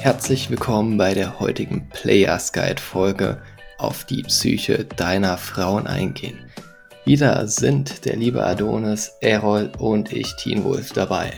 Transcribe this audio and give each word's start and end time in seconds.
Herzlich 0.00 0.48
willkommen 0.48 0.96
bei 0.96 1.12
der 1.12 1.40
heutigen 1.40 1.86
Players 1.90 2.54
Guide 2.54 2.80
Folge 2.80 3.42
auf 3.76 4.06
die 4.06 4.22
Psyche 4.22 4.86
deiner 4.96 5.36
Frauen 5.36 5.86
eingehen. 5.86 6.38
Wieder 7.04 7.46
sind 7.46 8.06
der 8.06 8.16
liebe 8.16 8.42
Adonis, 8.42 9.12
Errol 9.20 9.70
und 9.78 10.10
ich, 10.10 10.34
Teen 10.36 10.64
Wolf, 10.64 10.94
dabei. 10.94 11.34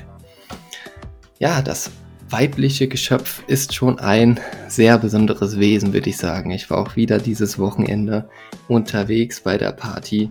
Ja, 1.40 1.60
das 1.60 1.90
weibliche 2.30 2.86
Geschöpf 2.86 3.42
ist 3.48 3.74
schon 3.74 3.98
ein 3.98 4.38
sehr 4.68 4.96
besonderes 4.96 5.58
Wesen, 5.58 5.92
würde 5.92 6.10
ich 6.10 6.18
sagen. 6.18 6.52
Ich 6.52 6.70
war 6.70 6.78
auch 6.78 6.94
wieder 6.94 7.18
dieses 7.18 7.58
Wochenende 7.58 8.28
unterwegs 8.68 9.40
bei 9.40 9.58
der 9.58 9.72
Party 9.72 10.30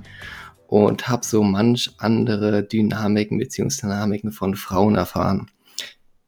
und 0.68 1.10
habe 1.10 1.26
so 1.26 1.44
manch 1.44 1.92
andere 1.98 2.64
Dynamiken 2.64 3.40
bzw. 3.40 3.88
Dynamiken 3.88 4.32
von 4.32 4.56
Frauen 4.56 4.96
erfahren. 4.96 5.52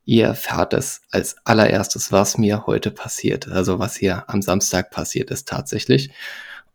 Ihr 0.06 0.26
erfahrt 0.26 0.74
es 0.74 1.02
als 1.12 1.38
allererstes, 1.46 2.12
was 2.12 2.38
mir 2.38 2.66
heute 2.66 2.92
passiert, 2.92 3.48
also 3.48 3.80
was 3.80 3.96
hier 3.96 4.30
am 4.30 4.42
Samstag 4.42 4.92
passiert 4.92 5.32
ist 5.32 5.48
tatsächlich. 5.48 6.12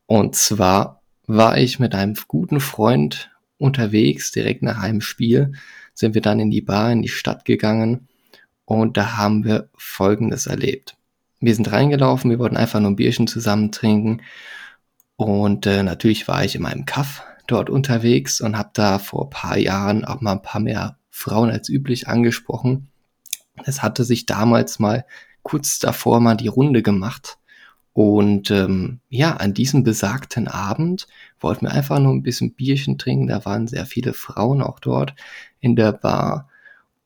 Und 0.06 0.34
zwar 0.34 1.02
war 1.26 1.58
ich 1.58 1.78
mit 1.78 1.94
einem 1.94 2.16
guten 2.26 2.60
Freund 2.60 3.30
unterwegs, 3.58 4.32
direkt 4.32 4.62
nach 4.62 4.80
einem 4.80 5.02
Spiel, 5.02 5.52
sind 5.92 6.14
wir 6.14 6.22
dann 6.22 6.40
in 6.40 6.50
die 6.50 6.62
Bar, 6.62 6.90
in 6.90 7.02
die 7.02 7.08
Stadt 7.08 7.44
gegangen 7.44 8.08
und 8.64 8.96
da 8.96 9.18
haben 9.18 9.44
wir 9.44 9.68
Folgendes 9.76 10.46
erlebt. 10.46 10.96
Wir 11.40 11.54
sind 11.54 11.70
reingelaufen, 11.70 12.30
wir 12.30 12.38
wollten 12.38 12.56
einfach 12.56 12.80
nur 12.80 12.90
ein 12.90 12.96
Bierchen 12.96 13.26
zusammen 13.26 13.72
trinken 13.72 14.22
und 15.16 15.66
äh, 15.66 15.82
natürlich 15.82 16.28
war 16.28 16.44
ich 16.44 16.54
in 16.54 16.62
meinem 16.62 16.86
Kaff 16.86 17.24
dort 17.46 17.68
unterwegs 17.68 18.40
und 18.40 18.56
habe 18.56 18.70
da 18.72 18.98
vor 18.98 19.28
paar 19.28 19.58
Jahren 19.58 20.04
auch 20.06 20.22
mal 20.22 20.32
ein 20.32 20.42
paar 20.42 20.60
mehr 20.60 20.96
Frauen 21.10 21.50
als 21.50 21.68
üblich 21.68 22.08
angesprochen 22.08 22.88
es 23.66 23.82
hatte 23.82 24.04
sich 24.04 24.26
damals 24.26 24.78
mal 24.78 25.04
kurz 25.42 25.78
davor 25.78 26.20
mal 26.20 26.36
die 26.36 26.48
Runde 26.48 26.82
gemacht. 26.82 27.38
Und 27.92 28.50
ähm, 28.52 29.00
ja, 29.08 29.36
an 29.38 29.54
diesem 29.54 29.82
besagten 29.82 30.46
Abend 30.46 31.08
wollten 31.40 31.66
wir 31.66 31.72
einfach 31.72 31.98
nur 31.98 32.12
ein 32.14 32.22
bisschen 32.22 32.54
Bierchen 32.54 32.96
trinken. 32.96 33.26
Da 33.26 33.44
waren 33.44 33.66
sehr 33.66 33.86
viele 33.86 34.12
Frauen 34.12 34.62
auch 34.62 34.78
dort 34.78 35.14
in 35.58 35.74
der 35.74 35.92
Bar. 35.92 36.48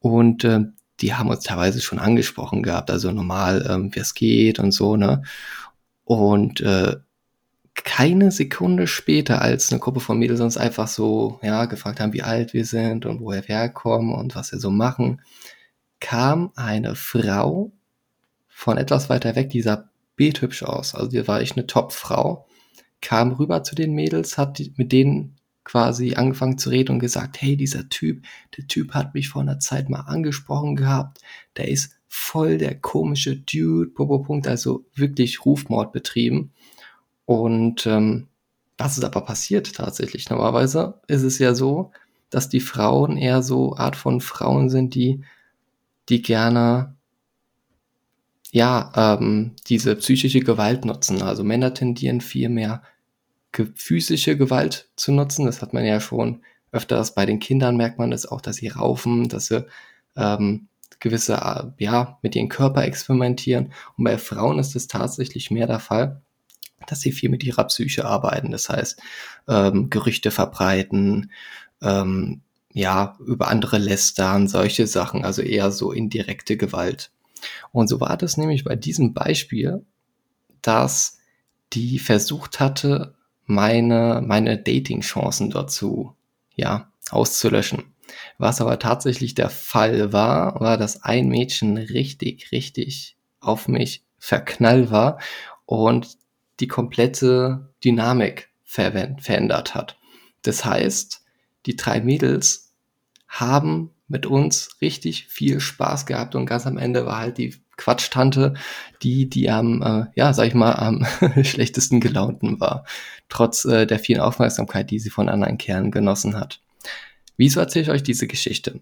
Und 0.01 0.45
äh, 0.45 0.65
die 1.01 1.15
haben 1.15 1.31
uns 1.31 1.45
teilweise 1.45 1.81
schon 1.81 1.99
angesprochen 1.99 2.63
gehabt, 2.63 2.91
also 2.91 3.11
normal, 3.11 3.67
ähm, 3.69 3.95
wie 3.95 4.01
es 4.01 4.15
geht 4.15 4.59
und 4.59 4.73
so, 4.73 4.97
ne? 4.97 5.23
Und 6.05 6.61
äh, 6.61 6.97
keine 7.75 8.31
Sekunde 8.31 8.87
später, 8.87 9.41
als 9.41 9.73
eine 9.73 9.81
Gruppe 9.81 10.01
von 10.01 10.19
Mädels 10.19 10.41
uns 10.41 10.57
einfach 10.57 10.89
so, 10.89 11.41
ja, 11.43 11.65
gefragt 11.65 12.01
haben, 12.01 12.13
wie 12.13 12.23
alt 12.23 12.53
wir 12.53 12.65
sind 12.65 13.07
und 13.07 13.21
woher 13.21 13.47
wir 13.49 13.57
herkommen 13.57 14.15
und 14.15 14.37
was 14.37 14.53
wir 14.53 14.59
so 14.59 14.71
machen, 14.71 15.23
kam 16.03 16.51
eine 16.57 16.97
Frau 16.97 17.71
von 18.49 18.77
etwas 18.77 19.09
weiter 19.09 19.37
weg, 19.37 19.51
die 19.51 19.63
sah 19.63 19.89
bildhübsch 20.17 20.65
aus, 20.65 20.95
also 20.95 21.09
die 21.09 21.27
war 21.27 21.41
echt 21.41 21.57
eine 21.57 21.67
Top-Frau, 21.67 22.47
kam 23.01 23.33
rüber 23.33 23.63
zu 23.63 23.77
den 23.77 23.95
Mädels, 23.95 24.37
hat 24.37 24.61
mit 24.77 24.91
denen 24.93 25.37
quasi 25.65 26.15
angefangen 26.15 26.59
zu 26.59 26.71
reden 26.71 26.95
und 26.95 26.99
gesagt, 26.99 27.41
hey, 27.41 27.57
dieser 27.57 27.89
Typ, 27.89 28.25
der 28.57 28.67
Typ 28.67 28.95
hat 28.95 29.15
mich 29.15 29.29
vor 29.29 29.43
einer 29.43 29.61
Zeit 29.61 29.89
mal 29.89 30.01
angesprochen 30.01 30.75
gehabt, 30.75 31.21
der 31.57 31.69
ist 31.69 31.95
voll 32.09 32.59
der 32.59 32.75
komische 32.75 33.37
Dude, 33.37 33.91
Punkt, 33.91 34.49
also 34.49 34.85
wirklich 34.95 35.47
Rufmord 35.47 35.93
betrieben. 35.93 36.53
Und 37.27 37.87
ähm, 37.87 38.27
was 38.77 38.99
ist 38.99 39.05
aber 39.05 39.21
passiert 39.21 39.73
tatsächlich? 39.77 40.29
Normalerweise 40.29 41.01
ist 41.07 41.23
es 41.23 41.39
ja 41.39 41.55
so, 41.55 41.93
dass 42.29 42.49
die 42.49 42.61
Frauen 42.61 43.17
eher 43.17 43.43
so 43.43 43.77
Art 43.77 43.95
von 43.95 44.21
Frauen 44.21 44.69
sind, 44.69 44.97
die 44.97 45.23
die 46.09 46.23
gerne 46.23 46.97
ja 48.51 48.93
ähm, 48.95 49.55
diese 49.69 49.97
psychische 49.97 50.41
Gewalt 50.41 50.85
nutzen. 50.85 51.23
Also 51.23 51.45
Männer 51.45 51.75
tendieren 51.75 52.21
viel 52.21 52.49
mehr 52.49 52.83
physische 53.75 54.37
Gewalt 54.37 54.89
zu 54.97 55.13
nutzen. 55.13 55.47
Das 55.47 55.63
hat 55.63 55.73
man 55.73 55.85
ja 55.85 56.01
schon 56.01 56.43
öfters 56.71 57.15
bei 57.15 57.27
den 57.27 57.39
Kindern 57.39 57.77
merkt 57.77 57.99
man 57.99 58.11
das 58.11 58.27
auch, 58.27 58.41
dass 58.41 58.57
sie 58.57 58.69
raufen, 58.69 59.29
dass 59.29 59.47
sie 59.47 59.67
ähm, 60.17 60.69
gewisse 61.01 61.35
äh, 61.35 61.85
ja 61.85 62.19
mit 62.23 62.35
ihrem 62.35 62.49
Körper 62.49 62.85
experimentieren. 62.85 63.73
Und 63.97 64.05
bei 64.05 64.19
Frauen 64.19 64.59
ist 64.59 64.75
es 64.75 64.89
tatsächlich 64.89 65.51
mehr 65.51 65.67
der 65.67 65.81
Fall, 65.81 66.23
dass 66.87 67.01
sie 67.01 67.13
viel 67.13 67.29
mit 67.29 67.45
ihrer 67.45 67.65
Psyche 67.65 68.07
arbeiten. 68.07 68.51
Das 68.51 68.69
heißt 68.69 69.01
ähm, 69.49 69.91
Gerüchte 69.91 70.31
verbreiten, 70.31 71.31
ähm, 71.83 72.41
ja, 72.73 73.17
über 73.25 73.49
andere 73.49 73.79
lästern, 73.79 74.49
solche 74.49 74.87
Sachen, 74.87 75.25
also 75.25 75.43
eher 75.43 75.71
so 75.71 75.93
indirekte 75.93 76.57
Gewalt. 76.57 77.11
Und 77.71 77.89
so 77.89 78.01
war 78.01 78.17
das 78.17 78.37
nämlich 78.37 78.65
bei 78.65 78.77
diesem 78.77 79.15
Beispiel, 79.15 79.85
dass 80.63 81.19
die 81.73 81.99
versucht 81.99 82.61
hatte, 82.61 83.15
meine, 83.45 84.23
meine 84.25 84.59
Dating-Chancen 84.59 85.51
dazu, 85.51 86.15
ja, 86.55 86.91
auszulöschen. 87.11 87.95
Was 88.39 88.61
aber 88.61 88.79
tatsächlich 88.79 89.35
der 89.35 89.51
Fall 89.51 90.13
war, 90.13 90.61
war, 90.61 90.77
dass 90.77 91.03
ein 91.03 91.29
Mädchen 91.29 91.77
richtig, 91.77 92.53
richtig 92.53 93.17
auf 93.41 93.69
mich 93.69 94.05
verknallt 94.19 94.91
war 94.91 95.19
und 95.67 96.17
die 96.61 96.69
komplette 96.69 97.73
Dynamik 97.85 98.51
verändert 98.65 99.75
hat. 99.75 99.99
Das 100.43 100.65
heißt, 100.65 101.22
die 101.67 101.77
drei 101.77 102.01
Mädels 102.01 102.73
haben 103.29 103.91
mit 104.09 104.27
uns 104.27 104.77
richtig 104.81 105.27
viel 105.29 105.59
Spaß 105.61 106.07
gehabt 106.07 106.35
und 106.35 106.47
ganz 106.47 106.67
am 106.67 106.77
Ende 106.77 107.07
war 107.07 107.19
halt 107.19 107.39
die 107.39 107.55
Quatschtante, 107.79 108.55
die, 109.03 109.29
die 109.29 109.51
am, 109.51 109.83
äh, 109.83 110.05
ja, 110.15 110.33
sag 110.35 110.47
ich 110.47 110.55
mal, 110.55 110.73
am 110.73 111.07
schlechtesten 111.43 112.01
gelaunten 112.01 112.61
war, 112.61 112.85
trotz 113.29 113.65
äh, 113.65 113.87
der 113.87 113.99
vielen 113.99 114.21
Aufmerksamkeit, 114.21 114.91
die 114.91 114.99
sie 114.99 115.11
von 115.11 115.29
anderen 115.29 115.59
Kernen 115.59 115.91
genossen 115.91 116.39
hat. 116.39 116.61
Wieso 117.37 117.61
erzähle 117.61 117.85
ich 117.85 117.91
euch 117.91 118.03
diese 118.03 118.27
Geschichte? 118.27 118.81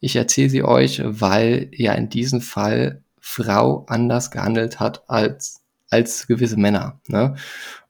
Ich 0.00 0.16
erzähle 0.16 0.50
sie 0.50 0.64
euch, 0.64 1.00
weil 1.04 1.70
ja 1.72 1.92
in 1.92 2.08
diesem 2.08 2.40
Fall 2.40 3.04
Frau 3.20 3.86
anders 3.88 4.30
gehandelt 4.30 4.80
hat 4.80 5.08
als, 5.08 5.62
als 5.90 6.26
gewisse 6.26 6.56
Männer. 6.56 7.00
Ne? 7.06 7.36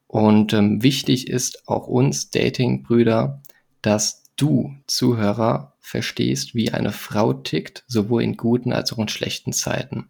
Und 0.06 0.52
ähm, 0.52 0.82
wichtig 0.82 1.28
ist 1.28 1.66
auch 1.68 1.86
uns 1.86 2.30
Dating-Brüder, 2.30 3.40
dass 3.82 4.24
du, 4.36 4.74
Zuhörer, 4.86 5.74
verstehst, 5.80 6.54
wie 6.54 6.72
eine 6.72 6.92
Frau 6.92 7.32
tickt, 7.32 7.84
sowohl 7.88 8.22
in 8.22 8.36
guten 8.36 8.72
als 8.72 8.92
auch 8.92 8.98
in 8.98 9.08
schlechten 9.08 9.52
Zeiten. 9.52 10.08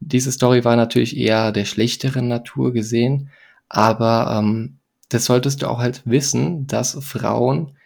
Diese 0.00 0.32
Story 0.32 0.64
war 0.64 0.76
natürlich 0.76 1.16
eher 1.16 1.52
der 1.52 1.64
schlechteren 1.64 2.28
Natur 2.28 2.72
gesehen, 2.72 3.30
aber 3.68 4.38
ähm, 4.38 4.78
das 5.08 5.24
solltest 5.24 5.62
du 5.62 5.68
auch 5.68 5.78
halt 5.78 6.02
wissen, 6.04 6.66
dass 6.66 6.96
Frauen 7.00 7.76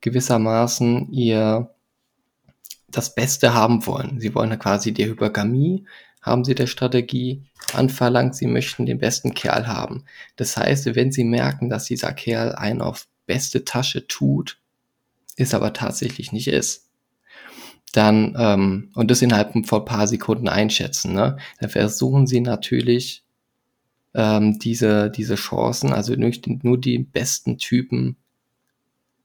gewissermaßen 0.00 1.12
ihr 1.12 1.70
das 2.90 3.14
Beste 3.14 3.52
haben 3.54 3.86
wollen. 3.86 4.20
Sie 4.20 4.34
wollen 4.34 4.58
quasi 4.58 4.92
die 4.92 5.06
Hypergamie, 5.06 5.84
haben 6.22 6.44
sie 6.44 6.54
der 6.54 6.66
Strategie 6.66 7.44
anverlangt, 7.72 8.34
sie 8.34 8.46
möchten 8.46 8.86
den 8.86 8.98
besten 8.98 9.34
Kerl 9.34 9.66
haben. 9.66 10.04
Das 10.36 10.56
heißt, 10.56 10.94
wenn 10.94 11.12
sie 11.12 11.24
merken, 11.24 11.68
dass 11.68 11.84
dieser 11.84 12.12
Kerl 12.12 12.54
einen 12.54 12.80
auf 12.80 13.06
beste 13.28 13.64
Tasche 13.64 14.08
tut, 14.08 14.58
es 15.36 15.54
aber 15.54 15.72
tatsächlich 15.72 16.32
nicht 16.32 16.48
ist, 16.48 16.88
dann, 17.92 18.34
ähm, 18.36 18.90
und 18.94 19.10
das 19.10 19.22
innerhalb 19.22 19.52
von 19.52 19.80
ein 19.80 19.84
paar 19.84 20.08
Sekunden 20.08 20.48
einschätzen, 20.48 21.14
ne, 21.14 21.36
dann 21.60 21.70
versuchen 21.70 22.26
sie 22.26 22.40
natürlich, 22.40 23.22
ähm, 24.14 24.58
diese, 24.58 25.10
diese 25.10 25.36
Chancen, 25.36 25.92
also 25.92 26.14
nur, 26.14 26.32
nur 26.62 26.78
die 26.78 26.98
besten 26.98 27.58
Typen 27.58 28.16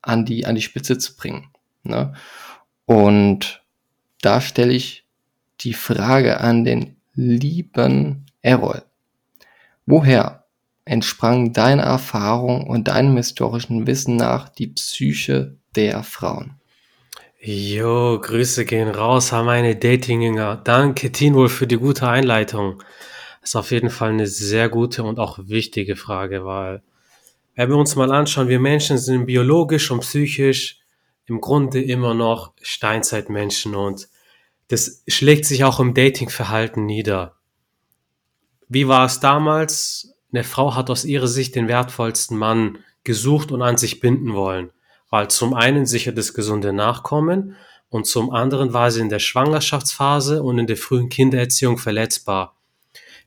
an 0.02 0.26
die, 0.26 0.46
an 0.46 0.56
die 0.56 0.62
Spitze 0.62 0.98
zu 0.98 1.16
bringen. 1.16 1.48
Ne? 1.84 2.14
Und 2.86 3.64
da 4.22 4.42
stelle 4.42 4.74
ich 4.74 5.06
die 5.62 5.74
Frage 5.74 6.42
an 6.42 6.64
den 6.66 6.98
lieben 7.14 8.26
Errol. 8.42 8.84
Woher 9.86 10.43
entsprang 10.86 11.54
deiner 11.54 11.84
Erfahrung 11.84 12.68
und 12.68 12.88
deinem 12.88 13.18
historischen 13.18 13.88
Wissen 13.88 14.16
nach 14.16 14.50
die 14.50 14.68
Psyche 14.68 15.58
der 15.76 16.04
Frauen. 16.04 16.60
Jo, 17.42 18.20
Grüße 18.22 18.64
gehen 18.66 18.90
raus 18.90 19.34
an 19.34 19.46
meine 19.46 19.76
Dating-Jünger. 19.76 20.62
Danke, 20.64 21.12
Tinwohl, 21.12 21.50
für 21.50 21.68
die 21.68 21.78
gute 21.78 22.08
Einleitung. 22.08 22.82
Das 23.42 23.50
ist 23.50 23.56
auf 23.58 23.72
jeden 23.72 23.90
Fall 23.90 24.12
eine 24.12 24.28
sehr 24.28 24.70
gute 24.70 25.04
und 25.04 25.20
auch 25.20 25.40
wichtige 25.40 25.98
Frage, 25.98 26.46
weil 26.46 26.82
wenn 27.56 27.70
wir 27.70 27.76
uns 27.76 27.96
mal 27.96 28.12
anschauen, 28.12 28.48
wir 28.48 28.60
Menschen 28.60 28.98
sind 28.98 29.26
biologisch 29.26 29.92
und 29.92 30.00
psychisch 30.00 30.80
im 31.26 31.42
Grunde 31.42 31.82
immer 31.82 32.14
noch 32.14 32.54
Steinzeitmenschen 32.62 33.76
und 33.76 34.08
das 34.70 35.04
schlägt 35.08 35.46
sich 35.46 35.64
auch 35.66 35.80
im 35.80 35.94
Datingverhalten 35.94 36.86
nieder. 36.86 37.36
Wie 38.70 38.88
war 38.88 39.06
es 39.06 39.20
damals? 39.20 40.13
Eine 40.34 40.44
Frau 40.44 40.76
hat 40.76 40.90
aus 40.90 41.06
ihrer 41.06 41.28
Sicht 41.28 41.56
den 41.56 41.68
wertvollsten 41.68 42.38
Mann 42.38 42.80
gesucht 43.04 43.52
und 43.52 43.62
an 43.62 43.78
sich 43.78 44.00
binden 44.00 44.34
wollen 44.34 44.72
weil 45.14 45.28
zum 45.28 45.54
einen 45.54 45.86
sichert 45.86 46.18
das 46.18 46.34
gesunde 46.34 46.74
Nachkommen 46.74 47.56
und 47.90 48.08
zum 48.08 48.32
anderen 48.32 48.74
war 48.74 48.90
sie 48.90 49.00
in 49.00 49.10
der 49.10 49.20
Schwangerschaftsphase 49.20 50.42
und 50.42 50.58
in 50.58 50.66
der 50.66 50.76
frühen 50.76 51.10
Kindererziehung 51.10 51.78
verletzbar. 51.78 52.58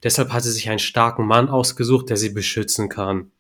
Deshalb 0.03 0.33
hat 0.33 0.43
sie 0.43 0.51
sich 0.51 0.69
einen 0.69 0.81
starken 0.81 1.29
Mann 1.29 1.49
ausgesucht, 1.49 2.11
der 2.11 2.17
sie 2.17 2.31
beschützen 2.31 2.89
kann. 2.89 3.31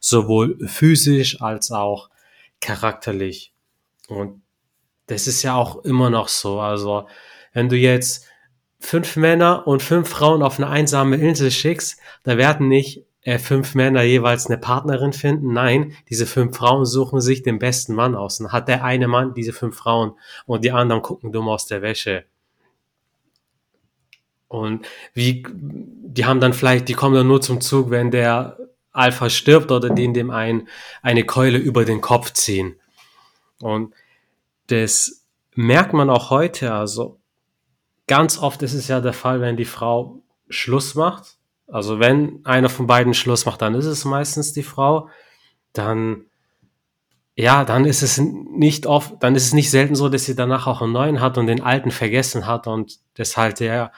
Sowohl 0.00 0.58
physisch 0.68 1.40
als 1.40 1.70
auch 1.70 2.10
charakterlich. 2.60 3.54
Und 4.08 4.42
das 5.06 5.26
ist 5.26 5.42
ja 5.42 5.54
auch 5.54 5.82
immer 5.86 6.10
noch 6.10 6.28
so. 6.28 6.60
Also, 6.60 7.08
wenn 7.54 7.70
du 7.70 7.76
jetzt 7.76 8.26
fünf 8.80 9.16
Männer 9.16 9.66
und 9.66 9.82
fünf 9.82 10.10
Frauen 10.10 10.42
auf 10.42 10.58
eine 10.58 10.68
einsame 10.68 11.16
Insel 11.16 11.50
schickst, 11.50 11.98
da 12.22 12.36
werden 12.36 12.68
nicht 12.68 13.06
äh, 13.24 13.38
fünf 13.38 13.74
Männer 13.74 14.02
jeweils 14.02 14.46
eine 14.46 14.58
Partnerin 14.58 15.12
finden. 15.12 15.52
Nein, 15.52 15.96
diese 16.08 16.26
fünf 16.26 16.56
Frauen 16.56 16.84
suchen 16.84 17.20
sich 17.20 17.42
den 17.42 17.58
besten 17.58 17.94
Mann 17.94 18.14
aus. 18.14 18.38
Und 18.38 18.52
hat 18.52 18.68
der 18.68 18.84
eine 18.84 19.08
Mann 19.08 19.34
diese 19.34 19.52
fünf 19.52 19.76
Frauen 19.76 20.12
und 20.46 20.64
die 20.64 20.72
anderen 20.72 21.02
gucken 21.02 21.32
dumm 21.32 21.48
aus 21.48 21.66
der 21.66 21.82
Wäsche. 21.82 22.24
Und 24.46 24.86
wie, 25.14 25.44
die 25.52 26.26
haben 26.26 26.38
dann 26.38 26.52
vielleicht, 26.52 26.88
die 26.88 26.92
kommen 26.92 27.14
dann 27.14 27.26
nur 27.26 27.40
zum 27.40 27.60
Zug, 27.60 27.90
wenn 27.90 28.10
der 28.10 28.58
Alpha 28.92 29.28
stirbt 29.28 29.72
oder 29.72 29.90
die 29.90 30.04
in 30.04 30.14
dem 30.14 30.30
ein, 30.30 30.68
eine 31.02 31.24
Keule 31.24 31.58
über 31.58 31.84
den 31.84 32.00
Kopf 32.00 32.32
ziehen. 32.34 32.78
Und 33.60 33.94
das 34.68 35.26
merkt 35.54 35.94
man 35.94 36.10
auch 36.10 36.30
heute. 36.30 36.72
Also 36.72 37.18
ganz 38.06 38.38
oft 38.38 38.62
ist 38.62 38.74
es 38.74 38.86
ja 38.86 39.00
der 39.00 39.14
Fall, 39.14 39.40
wenn 39.40 39.56
die 39.56 39.64
Frau 39.64 40.22
Schluss 40.48 40.94
macht. 40.94 41.38
Also 41.66 41.98
wenn 41.98 42.44
einer 42.44 42.68
von 42.68 42.86
beiden 42.86 43.14
Schluss 43.14 43.46
macht, 43.46 43.62
dann 43.62 43.74
ist 43.74 43.86
es 43.86 44.04
meistens 44.04 44.52
die 44.52 44.62
Frau. 44.62 45.08
Dann, 45.72 46.26
ja, 47.36 47.64
dann 47.64 47.84
ist 47.84 48.02
es 48.02 48.18
nicht 48.18 48.86
oft, 48.86 49.14
dann 49.22 49.34
ist 49.34 49.46
es 49.46 49.52
nicht 49.54 49.70
selten 49.70 49.94
so, 49.94 50.08
dass 50.08 50.24
sie 50.24 50.36
danach 50.36 50.66
auch 50.66 50.82
einen 50.82 50.92
neuen 50.92 51.20
hat 51.20 51.38
und 51.38 51.46
den 51.46 51.62
alten 51.62 51.90
vergessen 51.90 52.46
hat 52.46 52.66
und 52.66 52.98
das 53.14 53.36
halt 53.36 53.60
der 53.60 53.92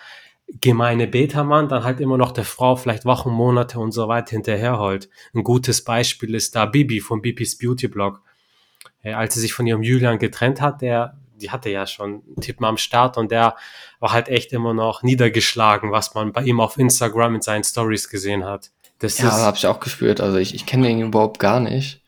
gemeine 0.61 1.09
Beta-Mann 1.09 1.69
dann 1.69 1.83
halt 1.83 2.01
immer 2.01 2.17
noch 2.17 2.31
der 2.31 2.45
Frau 2.45 2.77
vielleicht 2.77 3.05
Wochen, 3.05 3.31
Monate 3.31 3.81
und 3.81 3.93
so 3.93 4.09
weiter 4.09 4.31
hinterherholt. 4.31 5.09
Ein 5.35 5.43
gutes 5.43 5.83
Beispiel 5.83 6.35
ist 6.35 6.55
da 6.55 6.67
Bibi 6.67 7.01
von 7.01 7.21
Bibis 7.21 7.59
Beauty 7.59 7.89
Blog. 7.89 8.23
Als 9.03 9.35
sie 9.35 9.41
sich 9.41 9.53
von 9.53 9.67
ihrem 9.67 9.83
Julian 9.83 10.19
getrennt 10.19 10.61
hat, 10.61 10.83
der 10.83 11.17
die 11.37 11.51
hatte 11.51 11.71
ja 11.71 11.87
schon 11.87 12.23
einen 12.27 12.41
Typen 12.41 12.65
am 12.65 12.77
Start 12.77 13.17
und 13.17 13.31
der 13.31 13.57
war 14.01 14.13
halt 14.13 14.29
echt 14.29 14.53
immer 14.53 14.75
noch 14.75 15.03
niedergeschlagen, 15.03 15.93
was 15.93 16.15
man 16.15 16.33
bei 16.33 16.43
ihm 16.43 16.61
auf 16.61 16.79
Instagram 16.79 17.37
in 17.37 17.43
seinen 17.43 17.65
Stories 17.65 18.09
gesehen 18.09 18.45
hat. 18.45 18.71
Das 18.99 19.19
ja, 19.19 19.31
habe 19.31 19.57
ich 19.57 19.67
auch 19.67 19.81
gespürt. 19.81 20.21
Also 20.21 20.39
ich, 20.39 20.55
ich 20.55 20.67
kenne 20.67 20.89
ihn 20.91 21.01
überhaupt 21.01 21.39
gar 21.39 21.61
nicht. 21.61 22.01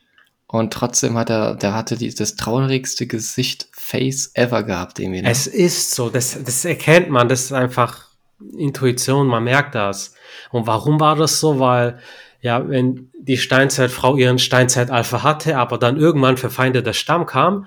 Und 0.47 0.73
trotzdem 0.73 1.19
hat 1.19 1.29
er, 1.29 1.57
der 1.57 1.75
hatte 1.75 1.97
die, 1.99 2.15
das 2.15 2.37
traurigste 2.37 3.07
Gesicht 3.07 3.69
Face 3.73 4.31
ever 4.35 4.63
gehabt, 4.63 4.99
irgendwie. 4.99 5.21
Ne? 5.21 5.31
Es 5.31 5.47
ist 5.47 5.95
so, 5.95 6.09
das, 6.09 6.43
das 6.43 6.65
erkennt 6.65 7.11
man, 7.11 7.29
das 7.29 7.45
ist 7.45 7.53
einfach 7.53 8.09
Intuition, 8.57 9.27
man 9.27 9.45
merkt 9.45 9.75
das. 9.75 10.15
Und 10.51 10.67
warum 10.67 11.01
war 11.01 11.17
das 11.17 11.39
so? 11.39 11.59
Weil, 11.61 11.99
ja, 12.41 12.67
wenn 12.67 13.11
die 13.21 13.37
Steinzeitfrau 13.37 14.17
ihren 14.17 14.39
Steinzeit-Alpha 14.39 15.23
hatte, 15.23 15.59
aber 15.59 15.77
dann 15.77 15.99
irgendwann 15.99 16.39
verfeindeter 16.39 16.95
Stamm 16.95 17.27
kam, 17.27 17.67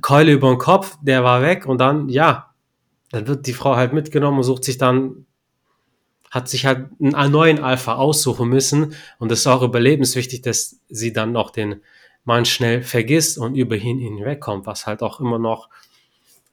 Keule 0.00 0.32
über 0.32 0.48
den 0.50 0.58
Kopf, 0.58 0.98
der 1.02 1.24
war 1.24 1.42
weg 1.42 1.66
und 1.66 1.78
dann, 1.78 2.08
ja, 2.08 2.54
dann 3.10 3.26
wird 3.26 3.46
die 3.46 3.52
Frau 3.52 3.76
halt 3.76 3.92
mitgenommen 3.92 4.38
und 4.38 4.44
sucht 4.44 4.64
sich 4.64 4.78
dann, 4.78 5.26
hat 6.30 6.48
sich 6.48 6.66
halt 6.66 6.88
einen 7.00 7.32
neuen 7.32 7.60
Alpha 7.60 7.94
aussuchen 7.94 8.48
müssen 8.48 8.94
und 9.18 9.32
es 9.32 9.40
ist 9.40 9.46
auch 9.46 9.62
überlebenswichtig, 9.62 10.42
dass 10.42 10.80
sie 10.88 11.12
dann 11.12 11.32
noch 11.32 11.50
den 11.50 11.80
Mann 12.24 12.44
schnell 12.44 12.82
vergisst 12.82 13.38
und 13.38 13.54
über 13.54 13.76
ihn 13.76 13.98
hinwegkommt, 13.98 14.66
was 14.66 14.86
halt 14.86 15.02
auch 15.02 15.20
immer 15.20 15.38
noch 15.38 15.68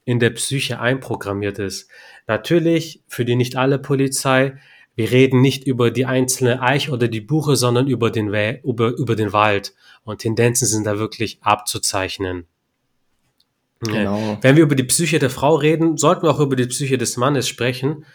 in 0.05 0.19
der 0.19 0.29
Psyche 0.31 0.79
einprogrammiert 0.79 1.59
ist. 1.59 1.89
Natürlich, 2.27 3.01
für 3.07 3.25
die 3.25 3.35
nicht 3.35 3.55
alle 3.55 3.79
Polizei, 3.79 4.57
wir 4.95 5.11
reden 5.11 5.41
nicht 5.41 5.65
über 5.65 5.89
die 5.89 6.05
einzelne 6.05 6.61
Eich 6.61 6.91
oder 6.91 7.07
die 7.07 7.21
Buche, 7.21 7.55
sondern 7.55 7.87
über 7.87 8.11
den, 8.11 8.27
über, 8.63 8.89
über 8.89 9.15
den 9.15 9.33
Wald. 9.33 9.73
Und 10.03 10.19
Tendenzen 10.19 10.67
sind 10.67 10.85
da 10.85 10.99
wirklich 10.99 11.39
abzuzeichnen. 11.41 12.45
Genau. 13.83 14.37
Wenn 14.41 14.55
wir 14.55 14.63
über 14.63 14.75
die 14.75 14.83
Psyche 14.83 15.19
der 15.19 15.29
Frau 15.29 15.55
reden, 15.55 15.97
sollten 15.97 16.23
wir 16.23 16.31
auch 16.31 16.39
über 16.39 16.55
die 16.55 16.67
Psyche 16.67 16.97
des 16.97 17.17
Mannes 17.17 17.47
sprechen. 17.47 18.05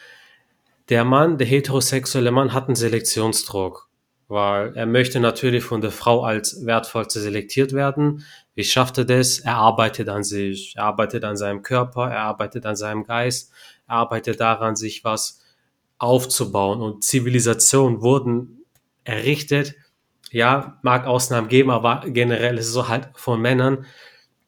Der 0.89 1.05
Mann, 1.05 1.39
der 1.39 1.47
heterosexuelle 1.47 2.31
Mann, 2.31 2.53
hat 2.55 2.67
einen 2.67 2.77
Selektionsdruck, 2.77 3.89
weil 4.29 4.75
er 4.75 4.87
möchte 4.87 5.21
natürlich 5.21 5.65
von 5.65 5.81
der 5.81 5.91
Frau 5.91 6.23
als 6.25 6.65
wertvollste 6.65 7.21
selektiert 7.21 7.73
werden. 7.73 8.25
Wie 8.55 8.65
schafft 8.65 8.99
er 8.99 9.05
das? 9.05 9.41
Er 9.41 9.57
arbeitet 9.57 10.09
an 10.09 10.25
sich, 10.25 10.75
er 10.77 10.85
arbeitet 10.85 11.25
an 11.25 11.37
seinem 11.37 11.63
Körper, 11.63 12.11
er 12.11 12.21
arbeitet 12.21 12.65
an 12.65 12.77
seinem 12.77 13.05
Geist, 13.05 13.53
er 13.87 13.97
arbeitet 13.97 14.41
daran, 14.41 14.77
sich 14.77 15.05
was 15.05 15.43
aufzubauen. 15.99 16.81
Und 16.81 17.05
Zivilisationen 17.05 18.01
wurden 18.01 18.65
errichtet. 19.05 19.75
Ja, 20.31 20.79
mag 20.83 21.07
Ausnahmen 21.07 21.49
geben, 21.49 21.71
aber 21.71 22.03
generell 22.07 22.59
ist 22.59 22.67
es 22.67 22.73
so 22.73 22.89
halt 22.89 23.09
von 23.15 23.41
Männern, 23.41 23.87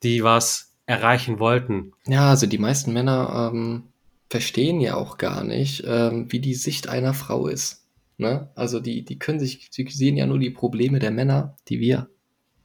die 0.03 0.23
was 0.23 0.70
erreichen 0.91 1.39
wollten. 1.39 1.93
Ja, 2.09 2.31
also 2.31 2.47
die 2.47 2.59
meisten 2.59 2.93
Männer 2.93 3.53
ähm, 3.53 3.85
verstehen 4.29 4.81
ja 4.81 4.97
auch 4.97 5.19
gar 5.19 5.45
nicht, 5.45 5.85
ähm, 5.87 6.27
wie 6.33 6.41
die 6.41 6.55
Sicht 6.55 6.89
einer 6.89 7.15
Frau 7.15 7.47
ist. 7.47 7.87
Ne? 8.19 8.51
Also 8.57 8.81
die, 8.81 9.05
die 9.05 9.17
können 9.17 9.39
sich, 9.39 9.69
sie 9.71 9.87
sehen 9.89 10.17
ja 10.17 10.27
nur 10.27 10.41
die 10.41 10.51
Probleme 10.51 10.99
der 10.99 11.13
Männer, 11.13 11.57
die 11.69 11.79
wir 11.79 12.11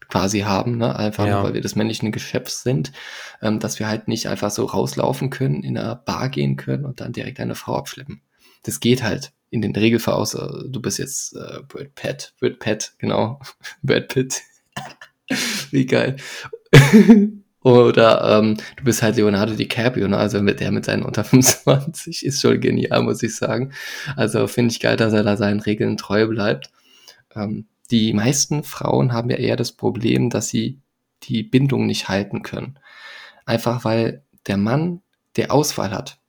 quasi 0.10 0.39
haben, 0.39 0.77
ne? 0.77 0.95
einfach 0.95 1.27
ja. 1.27 1.36
nur, 1.36 1.44
weil 1.44 1.54
wir 1.54 1.62
das 1.62 1.75
männliche 1.75 2.10
Geschäft 2.10 2.50
sind, 2.50 2.92
ähm, 3.44 3.60
dass 3.60 3.77
wir 3.77 3.88
halt 3.88 4.07
nicht 4.07 4.27
einfach 4.27 4.50
so 4.50 4.66
rauslaufen 4.66 5.30
können, 5.30 5.62
in 5.62 5.77
einer 5.77 5.95
Bar 5.95 6.30
gehen 6.30 6.56
können 6.56 6.83
und 6.83 7.01
dann 7.01 7.13
direkt 7.13 7.39
eine 7.39 7.56
Frau 7.56 7.75
abschleppen. 7.75 8.22
Das 8.63 8.80
geht 8.80 9.04
halt 9.04 9.33
in 9.51 9.62
den 9.62 9.75
Regelfall 9.75 10.16
aus, 10.16 10.33
äh, 10.33 10.48
du 10.68 10.81
bist 10.81 10.98
jetzt 10.98 11.36
äh, 11.36 11.60
Brad 11.68 11.94
Pitt, 11.94 12.33
Brad 12.39 12.57
Pitt, 12.57 12.94
genau, 12.98 13.39
Brad 13.83 14.07
Pitt. 14.07 14.42
Wie 15.69 15.86
geil. 15.86 16.16
Oder 17.66 18.38
ähm, 18.38 18.58
du 18.78 18.84
bist 18.84 19.02
halt 19.02 19.16
Leonardo 19.16 19.56
DiCaprio, 19.56 20.08
ne? 20.08 20.18
also 20.18 20.40
mit 20.40 20.60
der 20.60 20.72
mit 20.72 20.86
seinen 20.86 21.02
unter 21.02 21.24
25 21.26 22.24
ist 22.24 22.40
schon 22.40 22.62
genial, 22.62 23.02
muss 23.02 23.24
ich 23.24 23.36
sagen. 23.36 23.74
Also 24.16 24.46
finde 24.46 24.72
ich 24.72 24.80
geil, 24.80 24.98
dass 24.98 25.14
er 25.14 25.24
da 25.24 25.36
seinen 25.36 25.60
Regeln 25.60 25.98
treu 25.98 26.28
bleibt. 26.28 26.70
Ähm, 27.36 27.66
die 27.90 28.14
meisten 28.14 28.64
Frauen 28.64 29.14
haben 29.14 29.32
ja 29.32 29.38
eher 29.38 29.56
das 29.56 29.72
Problem, 29.72 30.30
dass 30.30 30.50
sie 30.50 30.80
die 31.24 31.42
Bindung 31.42 31.88
nicht 31.88 32.08
halten 32.08 32.44
können. 32.44 32.78
Einfach 33.48 33.84
weil 33.84 34.24
der 34.46 34.58
Mann, 34.58 35.01
der 35.36 35.51
Auswahl 35.51 35.89
hat, 35.89 36.20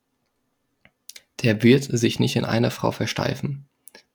der 1.42 1.62
wird 1.62 1.84
sich 1.84 2.18
nicht 2.18 2.37
in 2.37 2.46
eine 2.46 2.70
Frau 2.70 2.92
versteifen, 2.92 3.68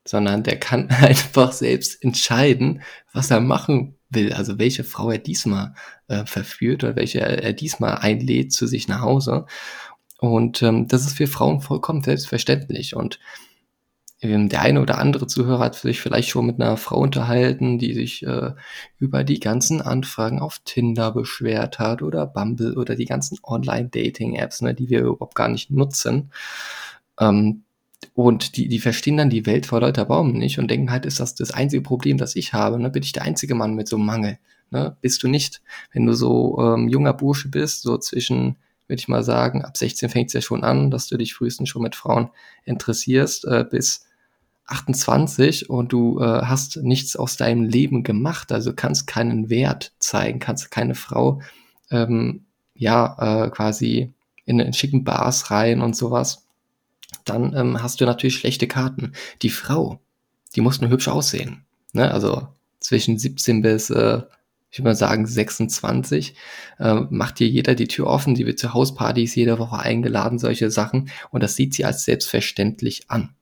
sondern 0.05 0.43
der 0.43 0.60
kann 0.60 0.89
einfach 0.89 1.51
selbst 1.51 2.03
entscheiden, 2.03 2.81
was 3.13 3.31
er 3.31 3.39
machen 3.39 3.96
will, 4.10 4.34
also 4.34 4.60
welche 4.60 4.84
Frau 4.84 5.10
er 5.12 5.17
diesmal 5.17 5.74
äh, 6.08 6.25
verführt 6.25 6.84
oder 6.84 6.96
welche 6.96 7.20
er, 7.22 7.53
diesmal 7.53 7.96
einlädt 8.00 8.51
zu 8.51 8.67
sich 8.67 8.88
nach 8.88 9.01
Hause. 9.01 9.46
Und 10.20 10.62
ähm, 10.62 10.88
das 10.88 11.05
ist 11.05 11.17
für 11.17 11.27
Frauen 11.27 11.62
vollkommen 11.62 12.03
selbstverständlich. 12.03 12.96
Und 12.96 13.20
ähm, 14.22 14.50
der 14.50 14.62
eine 14.62 14.81
oder 14.81 15.00
andere 15.00 15.27
Zuhörer 15.27 15.65
hat 15.65 15.75
sich 15.75 16.00
vielleicht 16.00 16.29
schon 16.29 16.46
mit 16.46 16.62
einer 16.62 16.77
Frau 16.77 17.00
unterhalten, 17.00 17.79
die 17.79 17.93
sich 17.93 18.24
äh, 18.24 18.51
über 19.00 19.24
die 19.24 19.39
ganzen 19.39 19.81
Anfragen 19.81 20.39
auf 20.39 20.60
Tinder 20.63 21.12
beschwert 21.12 21.79
hat 21.79 22.01
oder 22.03 22.27
Bumble 22.27 22.77
oder 22.77 22.96
die 22.96 23.05
ganzen 23.05 23.39
Online-Dating-Apps, 23.41 24.62
ne, 24.62 24.75
die 24.75 24.89
wir 24.89 25.01
überhaupt 25.01 25.36
gar 25.36 25.48
nicht 25.48 25.72
nutzen. 25.72 26.31
Ähm, 27.20 27.63
und 28.13 28.58
die, 28.58 28.67
die 28.67 28.79
verstehen 28.79 29.17
dann 29.17 29.29
die 29.29 29.46
Welt 29.46 29.65
vor 29.65 29.81
lauter 29.81 30.05
Baum 30.05 30.34
nicht 30.34 30.60
und 30.60 30.70
denken 30.70 30.91
halt, 30.91 31.05
ist 31.05 31.20
das 31.20 31.36
das 31.36 31.51
einzige 31.51 31.81
Problem, 31.81 32.17
das 32.17 32.36
ich 32.36 32.53
habe? 32.53 32.79
Ne? 32.79 32.89
Bin 32.89 33.03
ich 33.03 33.12
der 33.12 33.24
einzige 33.24 33.55
Mann 33.55 33.75
mit 33.75 33.88
so 33.88 33.96
einem 33.96 34.05
Mangel? 34.05 34.39
Ne? 34.72 34.98
Bist 35.01 35.24
du 35.24 35.27
nicht. 35.27 35.62
Wenn 35.93 36.05
du 36.05 36.13
so 36.13 36.58
ähm, 36.60 36.88
junger 36.88 37.13
Bursche 37.13 37.50
bist, 37.50 37.84
so 37.84 37.98
zwischen, 37.98 38.58
würde 38.88 39.00
ich 39.00 39.08
mal 39.08 39.24
sagen, 39.24 39.63
ab 39.63 39.77
16 39.77 40.10
fängt 40.10 40.27
es 40.27 40.34
ja 40.34 40.41
schon 40.41 40.63
an, 40.63 40.91
dass 40.91 41.08
du 41.08 41.17
dich 41.17 41.34
frühestens 41.34 41.70
schon 41.70 41.84
mit 41.84 41.96
Frauen 41.96 42.29
interessierst, 42.65 43.46
äh, 43.46 43.65
bis 43.70 44.05
28 44.65 45.70
und 45.70 45.91
du 45.91 46.20
äh, 46.20 46.24
hast 46.43 46.77
nichts 46.77 47.15
aus 47.15 47.38
deinem 47.38 47.63
Leben 47.63 48.03
gemacht, 48.03 48.51
also 48.51 48.74
kannst 48.74 49.05
keinen 49.05 49.50
Wert 49.50 49.93
zeigen, 50.00 50.39
kannst 50.39 50.72
keine 50.72 50.96
Frau 50.96 51.41
ähm, 51.89 52.46
ja 52.74 53.46
äh, 53.46 53.50
quasi 53.50 54.13
in, 54.46 54.60
in 54.60 54.74
schicken 54.74 55.03
Bars 55.03 55.51
rein 55.51 55.81
und 55.81 55.96
sowas 55.96 56.48
dann 57.25 57.55
ähm, 57.55 57.81
hast 57.81 58.01
du 58.01 58.05
natürlich 58.05 58.35
schlechte 58.35 58.67
Karten. 58.67 59.13
Die 59.41 59.49
Frau, 59.49 59.99
die 60.55 60.61
muss 60.61 60.81
nur 60.81 60.89
hübsch 60.89 61.07
aussehen. 61.07 61.65
Ne? 61.93 62.11
Also 62.11 62.47
zwischen 62.79 63.17
17 63.17 63.61
bis, 63.61 63.89
äh, 63.89 64.21
ich 64.69 64.79
würde 64.79 64.89
mal 64.89 64.95
sagen, 64.95 65.25
26 65.25 66.35
äh, 66.79 66.95
macht 67.09 67.39
dir 67.39 67.47
jeder 67.47 67.75
die 67.75 67.87
Tür 67.87 68.07
offen, 68.07 68.35
die 68.35 68.45
wird 68.45 68.59
zu 68.59 68.73
Hauspartys 68.73 69.35
jede 69.35 69.59
Woche 69.59 69.79
eingeladen, 69.79 70.39
solche 70.39 70.71
Sachen. 70.71 71.09
Und 71.29 71.43
das 71.43 71.55
sieht 71.55 71.73
sie 71.73 71.85
als 71.85 72.05
selbstverständlich 72.05 73.09
an. 73.09 73.35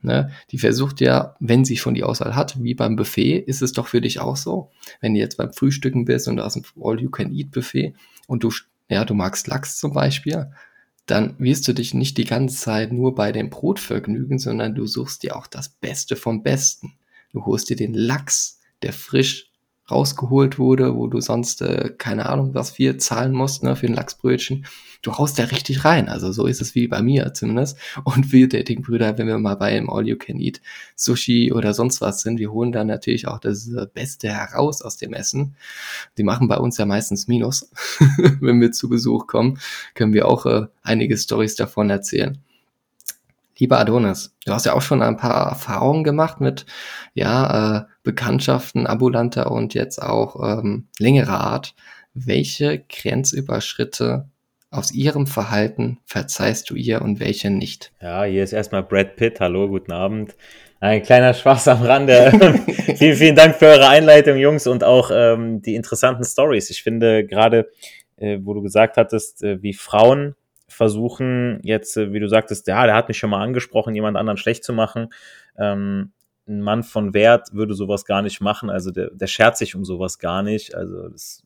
Ne? 0.00 0.30
Die 0.50 0.58
versucht 0.58 1.00
ja, 1.00 1.36
wenn 1.38 1.64
sie 1.64 1.76
schon 1.76 1.94
die 1.94 2.04
Auswahl 2.04 2.34
hat, 2.34 2.60
wie 2.62 2.74
beim 2.74 2.96
Buffet, 2.96 3.38
ist 3.38 3.62
es 3.62 3.72
doch 3.72 3.86
für 3.86 4.00
dich 4.00 4.18
auch 4.18 4.36
so. 4.36 4.70
Wenn 5.00 5.14
du 5.14 5.20
jetzt 5.20 5.36
beim 5.36 5.52
Frühstücken 5.52 6.04
bist 6.04 6.26
und 6.26 6.36
du 6.36 6.44
hast 6.44 6.56
ein 6.56 6.64
All-You-Can-Eat-Buffet 6.80 7.94
und 8.26 8.42
du 8.42 8.50
ja, 8.92 9.04
du 9.04 9.14
magst 9.14 9.46
Lachs 9.46 9.78
zum 9.78 9.94
Beispiel, 9.94 10.50
dann 11.06 11.34
wirst 11.38 11.66
du 11.68 11.72
dich 11.72 11.94
nicht 11.94 12.16
die 12.18 12.24
ganze 12.24 12.56
Zeit 12.56 12.92
nur 12.92 13.14
bei 13.14 13.32
dem 13.32 13.50
Brot 13.50 13.80
vergnügen, 13.80 14.38
sondern 14.38 14.74
du 14.74 14.86
suchst 14.86 15.22
dir 15.22 15.36
auch 15.36 15.46
das 15.46 15.68
Beste 15.68 16.16
vom 16.16 16.42
Besten. 16.42 16.94
Du 17.32 17.44
holst 17.44 17.70
dir 17.70 17.76
den 17.76 17.94
Lachs, 17.94 18.60
der 18.82 18.92
frisch 18.92 19.51
rausgeholt 19.90 20.58
wurde, 20.58 20.94
wo 20.94 21.06
du 21.06 21.20
sonst 21.20 21.60
äh, 21.62 21.90
keine 21.96 22.28
Ahnung 22.28 22.54
was 22.54 22.70
viel 22.70 22.96
zahlen 22.98 23.32
musst 23.32 23.62
ne, 23.62 23.76
für 23.76 23.86
ein 23.86 23.94
Lachsbrötchen. 23.94 24.66
Du 25.02 25.18
haust 25.18 25.38
da 25.38 25.44
richtig 25.44 25.84
rein. 25.84 26.08
Also 26.08 26.30
so 26.30 26.46
ist 26.46 26.60
es 26.60 26.74
wie 26.76 26.86
bei 26.86 27.02
mir 27.02 27.34
zumindest. 27.34 27.76
Und 28.04 28.32
wir 28.32 28.48
Datingbrüder, 28.48 29.18
wenn 29.18 29.26
wir 29.26 29.38
mal 29.38 29.56
bei 29.56 29.76
einem 29.76 29.90
All 29.90 30.06
You 30.06 30.16
Can 30.16 30.38
Eat 30.38 30.60
Sushi 30.94 31.52
oder 31.52 31.74
sonst 31.74 32.00
was 32.00 32.22
sind, 32.22 32.38
wir 32.38 32.52
holen 32.52 32.72
dann 32.72 32.86
natürlich 32.86 33.26
auch 33.26 33.40
das 33.40 33.68
äh, 33.68 33.86
Beste 33.92 34.28
heraus 34.28 34.82
aus 34.82 34.96
dem 34.96 35.12
Essen. 35.12 35.56
Die 36.16 36.22
machen 36.22 36.48
bei 36.48 36.58
uns 36.58 36.78
ja 36.78 36.86
meistens 36.86 37.26
Minus, 37.26 37.70
wenn 38.40 38.60
wir 38.60 38.72
zu 38.72 38.88
Besuch 38.88 39.26
kommen, 39.26 39.58
können 39.94 40.12
wir 40.12 40.28
auch 40.28 40.46
äh, 40.46 40.66
einige 40.82 41.16
Stories 41.16 41.56
davon 41.56 41.90
erzählen. 41.90 42.38
Lieber 43.62 43.78
Adonis, 43.78 44.34
du 44.44 44.52
hast 44.52 44.66
ja 44.66 44.72
auch 44.72 44.82
schon 44.82 45.02
ein 45.02 45.16
paar 45.16 45.50
Erfahrungen 45.50 46.02
gemacht 46.02 46.40
mit 46.40 46.66
ja, 47.14 47.76
äh, 47.76 47.84
Bekanntschaften 48.02 48.88
ambulanter 48.88 49.52
und 49.52 49.72
jetzt 49.72 50.02
auch 50.02 50.58
ähm, 50.58 50.88
längerer 50.98 51.40
Art. 51.40 51.76
Welche 52.12 52.80
Grenzüberschritte 52.88 54.28
aus 54.72 54.90
ihrem 54.90 55.28
Verhalten 55.28 56.00
verzeihst 56.06 56.70
du 56.70 56.74
ihr 56.74 57.02
und 57.02 57.20
welche 57.20 57.50
nicht? 57.50 57.92
Ja, 58.00 58.24
hier 58.24 58.42
ist 58.42 58.52
erstmal 58.52 58.82
Brad 58.82 59.14
Pitt. 59.14 59.38
Hallo, 59.38 59.68
guten 59.68 59.92
Abend. 59.92 60.34
Ein 60.80 61.04
kleiner 61.04 61.32
Spaß 61.32 61.68
am 61.68 61.82
Rande. 61.82 62.32
vielen, 62.96 63.16
vielen 63.16 63.36
Dank 63.36 63.54
für 63.54 63.66
eure 63.66 63.88
Einleitung, 63.88 64.38
Jungs, 64.38 64.66
und 64.66 64.82
auch 64.82 65.12
ähm, 65.14 65.62
die 65.62 65.76
interessanten 65.76 66.24
Stories. 66.24 66.68
Ich 66.70 66.82
finde 66.82 67.24
gerade, 67.24 67.70
äh, 68.16 68.40
wo 68.42 68.54
du 68.54 68.62
gesagt 68.62 68.96
hattest, 68.96 69.44
äh, 69.44 69.62
wie 69.62 69.72
Frauen 69.72 70.34
versuchen 70.82 71.60
jetzt, 71.62 71.96
äh, 71.96 72.12
wie 72.12 72.18
du 72.18 72.28
sagtest, 72.28 72.66
ja, 72.66 72.84
der 72.86 72.96
hat 72.96 73.06
mich 73.06 73.16
schon 73.16 73.30
mal 73.30 73.40
angesprochen, 73.40 73.94
jemand 73.94 74.16
anderen 74.16 74.36
schlecht 74.36 74.64
zu 74.64 74.72
machen. 74.72 75.10
Ähm, 75.56 76.10
ein 76.48 76.60
Mann 76.60 76.82
von 76.82 77.14
Wert 77.14 77.52
würde 77.52 77.74
sowas 77.74 78.04
gar 78.04 78.20
nicht 78.20 78.40
machen. 78.40 78.68
Also 78.68 78.90
der, 78.90 79.10
der 79.10 79.28
schert 79.28 79.56
sich 79.56 79.76
um 79.76 79.84
sowas 79.84 80.18
gar 80.18 80.42
nicht. 80.42 80.74
Also 80.74 81.08
das 81.08 81.44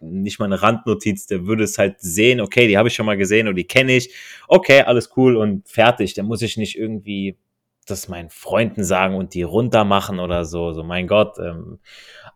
nicht 0.00 0.38
mal 0.38 0.46
eine 0.46 0.62
Randnotiz, 0.62 1.26
der 1.26 1.44
würde 1.46 1.64
es 1.64 1.76
halt 1.76 2.00
sehen, 2.00 2.40
okay, 2.40 2.66
die 2.66 2.78
habe 2.78 2.88
ich 2.88 2.94
schon 2.94 3.04
mal 3.04 3.18
gesehen 3.18 3.46
oder 3.46 3.56
die 3.56 3.66
kenne 3.66 3.92
ich. 3.94 4.14
Okay, 4.46 4.80
alles 4.82 5.10
cool 5.16 5.36
und 5.36 5.68
fertig. 5.68 6.14
Da 6.14 6.22
muss 6.22 6.40
ich 6.40 6.56
nicht 6.56 6.78
irgendwie 6.78 7.36
das 7.84 8.08
meinen 8.08 8.30
Freunden 8.30 8.84
sagen 8.84 9.16
und 9.16 9.34
die 9.34 9.42
runter 9.42 9.84
machen 9.84 10.18
oder 10.18 10.46
so. 10.46 10.72
So, 10.72 10.82
mein 10.82 11.08
Gott. 11.08 11.38
Ähm, 11.38 11.78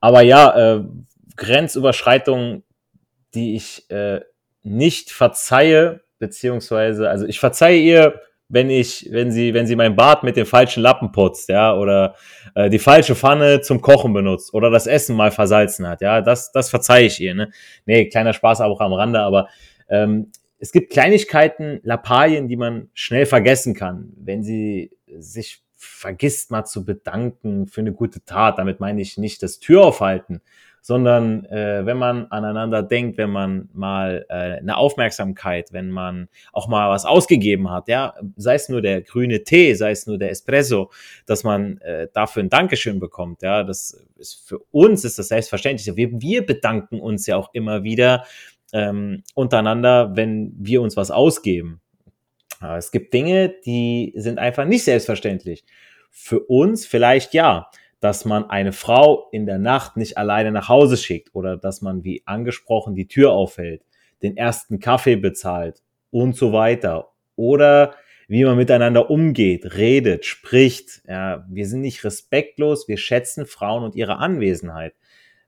aber 0.00 0.21
ja, 0.21 0.75
äh, 0.75 0.85
Grenzüberschreitungen, 1.37 2.62
die 3.32 3.56
ich 3.56 3.88
äh, 3.90 4.21
nicht 4.62 5.11
verzeihe, 5.11 6.02
beziehungsweise, 6.23 7.11
also 7.11 7.26
ich 7.26 7.41
verzeihe 7.41 7.81
ihr, 7.81 8.21
wenn 8.49 8.71
ich, 8.71 9.09
wenn 9.11 9.33
sie, 9.33 9.55
wenn 9.55 9.67
sie 9.67 9.75
mein 9.75 9.97
Bad 9.97 10.23
mit 10.23 10.37
dem 10.37 10.47
falschen 10.47 10.81
Lappen 10.81 11.11
putzt, 11.11 11.49
ja, 11.49 11.75
oder 11.75 12.14
äh, 12.55 12.71
die 12.71 12.79
falsche 12.79 13.17
Pfanne 13.17 13.61
zum 13.61 13.81
Kochen 13.81 14.12
benutzt 14.12 14.55
oder 14.55 14.71
das 14.71 14.87
Essen 14.87 15.17
mal 15.17 15.33
versalzen 15.33 15.88
hat, 15.88 16.00
ja, 16.00 16.21
das, 16.21 16.52
das 16.52 16.71
verzeihe 16.71 17.07
ich 17.07 17.21
ihr, 17.21 17.35
ne? 17.35 17.50
Nee, 17.87 18.09
kleiner 18.09 18.35
Spaß 18.35 18.61
auch 18.61 18.81
am 18.81 18.93
Rande, 18.93 19.19
aber 19.19 19.49
ähm, 19.88 20.31
es 20.61 20.71
gibt 20.71 20.93
Kleinigkeiten, 20.93 21.81
Lappalien, 21.83 22.47
die 22.47 22.57
man 22.57 22.88
schnell 22.95 23.26
vergessen 23.26 23.75
kann, 23.75 24.12
wenn 24.17 24.45
sie 24.45 24.93
sich 25.19 25.64
vergisst 25.75 26.52
mal 26.52 26.64
zu 26.64 26.85
bedanken 26.85 27.67
für 27.67 27.81
eine 27.81 27.93
gute 27.93 28.25
Tat. 28.25 28.59
Damit 28.59 28.79
meine 28.79 29.02
ich 29.02 29.19
nicht 29.19 29.43
das 29.43 29.59
Tür 29.59 29.83
aufhalten, 29.85 30.41
sondern 30.83 31.45
äh, 31.47 31.87
wenn 31.87 31.97
man 31.97 32.27
aneinander 32.27 32.83
denkt, 32.83 33.17
wenn 33.17 33.31
man 33.31 33.69
mal 33.73 34.27
äh, 34.29 34.59
eine 34.59 34.77
Aufmerksamkeit, 34.77 35.73
wenn 35.73 35.91
man 35.91 36.29
auch 36.53 36.67
mal 36.67 36.91
was 36.91 37.07
ausgegeben 37.07 37.71
hat, 37.71 37.87
ja, 37.87 38.15
sei 38.37 38.57
es 38.57 38.69
nur 38.69 38.83
der 38.83 39.01
grüne 39.01 39.45
Tee, 39.45 39.75
sei 39.75 39.93
es 39.93 40.09
nur 40.09 40.19
der 40.19 40.31
Espresso, 40.31 40.91
dass 41.25 41.45
man 41.45 41.79
äh, 41.79 42.09
dafür 42.12 42.43
ein 42.43 42.51
Dankeschön 42.51 42.99
bekommt, 42.99 43.43
ja, 43.43 43.62
das 43.62 44.05
ist 44.19 44.47
für 44.47 44.59
uns 44.73 45.05
ist 45.05 45.21
das 45.21 45.29
selbstverständlich. 45.29 45.97
Wir, 45.97 46.21
wir 46.21 46.45
bedanken 46.45 47.01
uns 47.01 47.27
ja 47.27 47.37
auch 47.37 47.51
immer 47.55 47.85
wieder 47.85 48.25
ähm, 48.73 49.23
untereinander, 49.35 50.17
wenn 50.17 50.53
wir 50.59 50.83
uns 50.83 50.97
was 50.97 51.12
ausgeben. 51.12 51.81
Aber 52.59 52.77
es 52.77 52.91
gibt 52.91 53.15
Dinge, 53.15 53.55
die 53.65 54.12
sind 54.17 54.39
einfach 54.39 54.65
nicht 54.65 54.85
selbstverständlich. 54.85 55.65
Für 56.11 56.41
uns 56.41 56.87
vielleicht 56.87 57.35
ja 57.35 57.71
dass 58.02 58.25
man 58.25 58.50
eine 58.50 58.73
Frau 58.73 59.28
in 59.30 59.47
der 59.47 59.59
Nacht 59.59 59.97
nicht 59.97 60.18
alleine 60.18 60.50
nach 60.50 60.68
Hause 60.68 60.97
schickt 60.97 61.37
oder 61.37 61.56
dass 61.56 61.82
man, 61.82 62.02
wie 62.02 62.25
angesprochen, 62.26 62.97
die 62.97 63.06
Tür 63.06 63.30
aufhält, 63.30 63.85
den 64.25 64.37
ersten 64.37 64.80
Kaffee 64.80 65.14
bezahlt 65.14 65.82
und 66.11 66.35
so 66.35 66.52
weiter. 66.52 67.12
Oder 67.37 67.94
wie 68.26 68.44
man 68.44 68.56
miteinander 68.56 69.09
umgeht, 69.09 69.76
redet, 69.76 70.25
spricht. 70.25 71.02
Ja, 71.06 71.47
wir 71.49 71.68
sind 71.68 71.82
nicht 71.82 72.02
respektlos, 72.02 72.88
wir 72.88 72.97
schätzen 72.97 73.47
Frauen 73.47 73.85
und 73.85 73.94
ihre 73.94 74.16
Anwesenheit. 74.16 74.94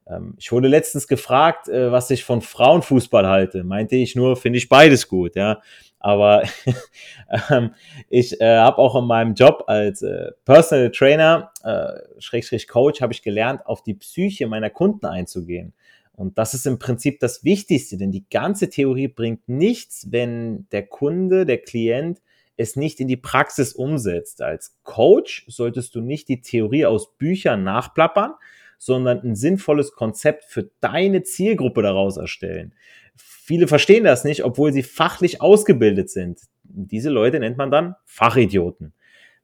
Ähm, 0.06 0.36
ich 0.38 0.52
wurde 0.52 0.68
letztens 0.68 1.08
gefragt, 1.08 1.68
äh, 1.68 1.90
was 1.90 2.08
ich 2.12 2.22
von 2.22 2.40
Frauenfußball 2.40 3.26
halte. 3.26 3.64
Meinte 3.64 3.96
ich 3.96 4.14
nur, 4.14 4.36
finde 4.36 4.58
ich 4.58 4.68
beides 4.68 5.08
gut, 5.08 5.34
ja. 5.34 5.60
Aber 6.04 6.42
ähm, 7.50 7.70
ich 8.10 8.38
äh, 8.38 8.58
habe 8.58 8.76
auch 8.76 8.94
in 8.94 9.06
meinem 9.06 9.32
Job 9.32 9.64
als 9.68 10.02
äh, 10.02 10.32
Personal 10.44 10.90
Trainer, 10.90 11.50
äh, 11.62 11.94
Schrägstrich 12.20 12.68
Coach, 12.68 13.00
habe 13.00 13.14
ich 13.14 13.22
gelernt, 13.22 13.64
auf 13.64 13.82
die 13.82 13.94
Psyche 13.94 14.46
meiner 14.46 14.68
Kunden 14.68 15.06
einzugehen. 15.06 15.72
Und 16.12 16.36
das 16.36 16.52
ist 16.52 16.66
im 16.66 16.78
Prinzip 16.78 17.20
das 17.20 17.42
Wichtigste, 17.42 17.96
denn 17.96 18.12
die 18.12 18.28
ganze 18.28 18.68
Theorie 18.68 19.08
bringt 19.08 19.48
nichts, 19.48 20.08
wenn 20.10 20.68
der 20.72 20.86
Kunde, 20.86 21.46
der 21.46 21.56
Klient 21.56 22.20
es 22.58 22.76
nicht 22.76 23.00
in 23.00 23.08
die 23.08 23.16
Praxis 23.16 23.72
umsetzt. 23.72 24.42
Als 24.42 24.76
Coach 24.82 25.46
solltest 25.48 25.94
du 25.94 26.02
nicht 26.02 26.28
die 26.28 26.42
Theorie 26.42 26.84
aus 26.84 27.16
Büchern 27.16 27.64
nachplappern, 27.64 28.34
sondern 28.78 29.22
ein 29.22 29.36
sinnvolles 29.36 29.92
Konzept 29.92 30.44
für 30.44 30.70
deine 30.82 31.22
Zielgruppe 31.22 31.80
daraus 31.80 32.18
erstellen. 32.18 32.74
Viele 33.16 33.68
verstehen 33.68 34.04
das 34.04 34.24
nicht, 34.24 34.44
obwohl 34.44 34.72
sie 34.72 34.82
fachlich 34.82 35.40
ausgebildet 35.40 36.10
sind. 36.10 36.40
Diese 36.62 37.10
Leute 37.10 37.38
nennt 37.40 37.56
man 37.56 37.70
dann 37.70 37.94
Fachidioten. 38.04 38.92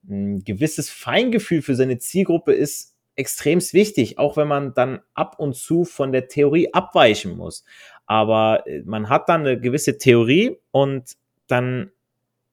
Ein 0.08 0.42
gewisses 0.44 0.90
Feingefühl 0.90 1.62
für 1.62 1.74
seine 1.74 1.98
Zielgruppe 1.98 2.52
ist 2.52 2.96
extrem 3.16 3.60
wichtig, 3.60 4.18
auch 4.18 4.36
wenn 4.36 4.48
man 4.48 4.72
dann 4.72 5.00
ab 5.14 5.38
und 5.38 5.54
zu 5.54 5.84
von 5.84 6.12
der 6.12 6.28
Theorie 6.28 6.72
abweichen 6.72 7.36
muss. 7.36 7.64
Aber 8.06 8.66
äh, 8.66 8.82
man 8.84 9.08
hat 9.08 9.28
dann 9.28 9.42
eine 9.42 9.60
gewisse 9.60 9.98
Theorie 9.98 10.58
und 10.70 11.16
dann 11.46 11.90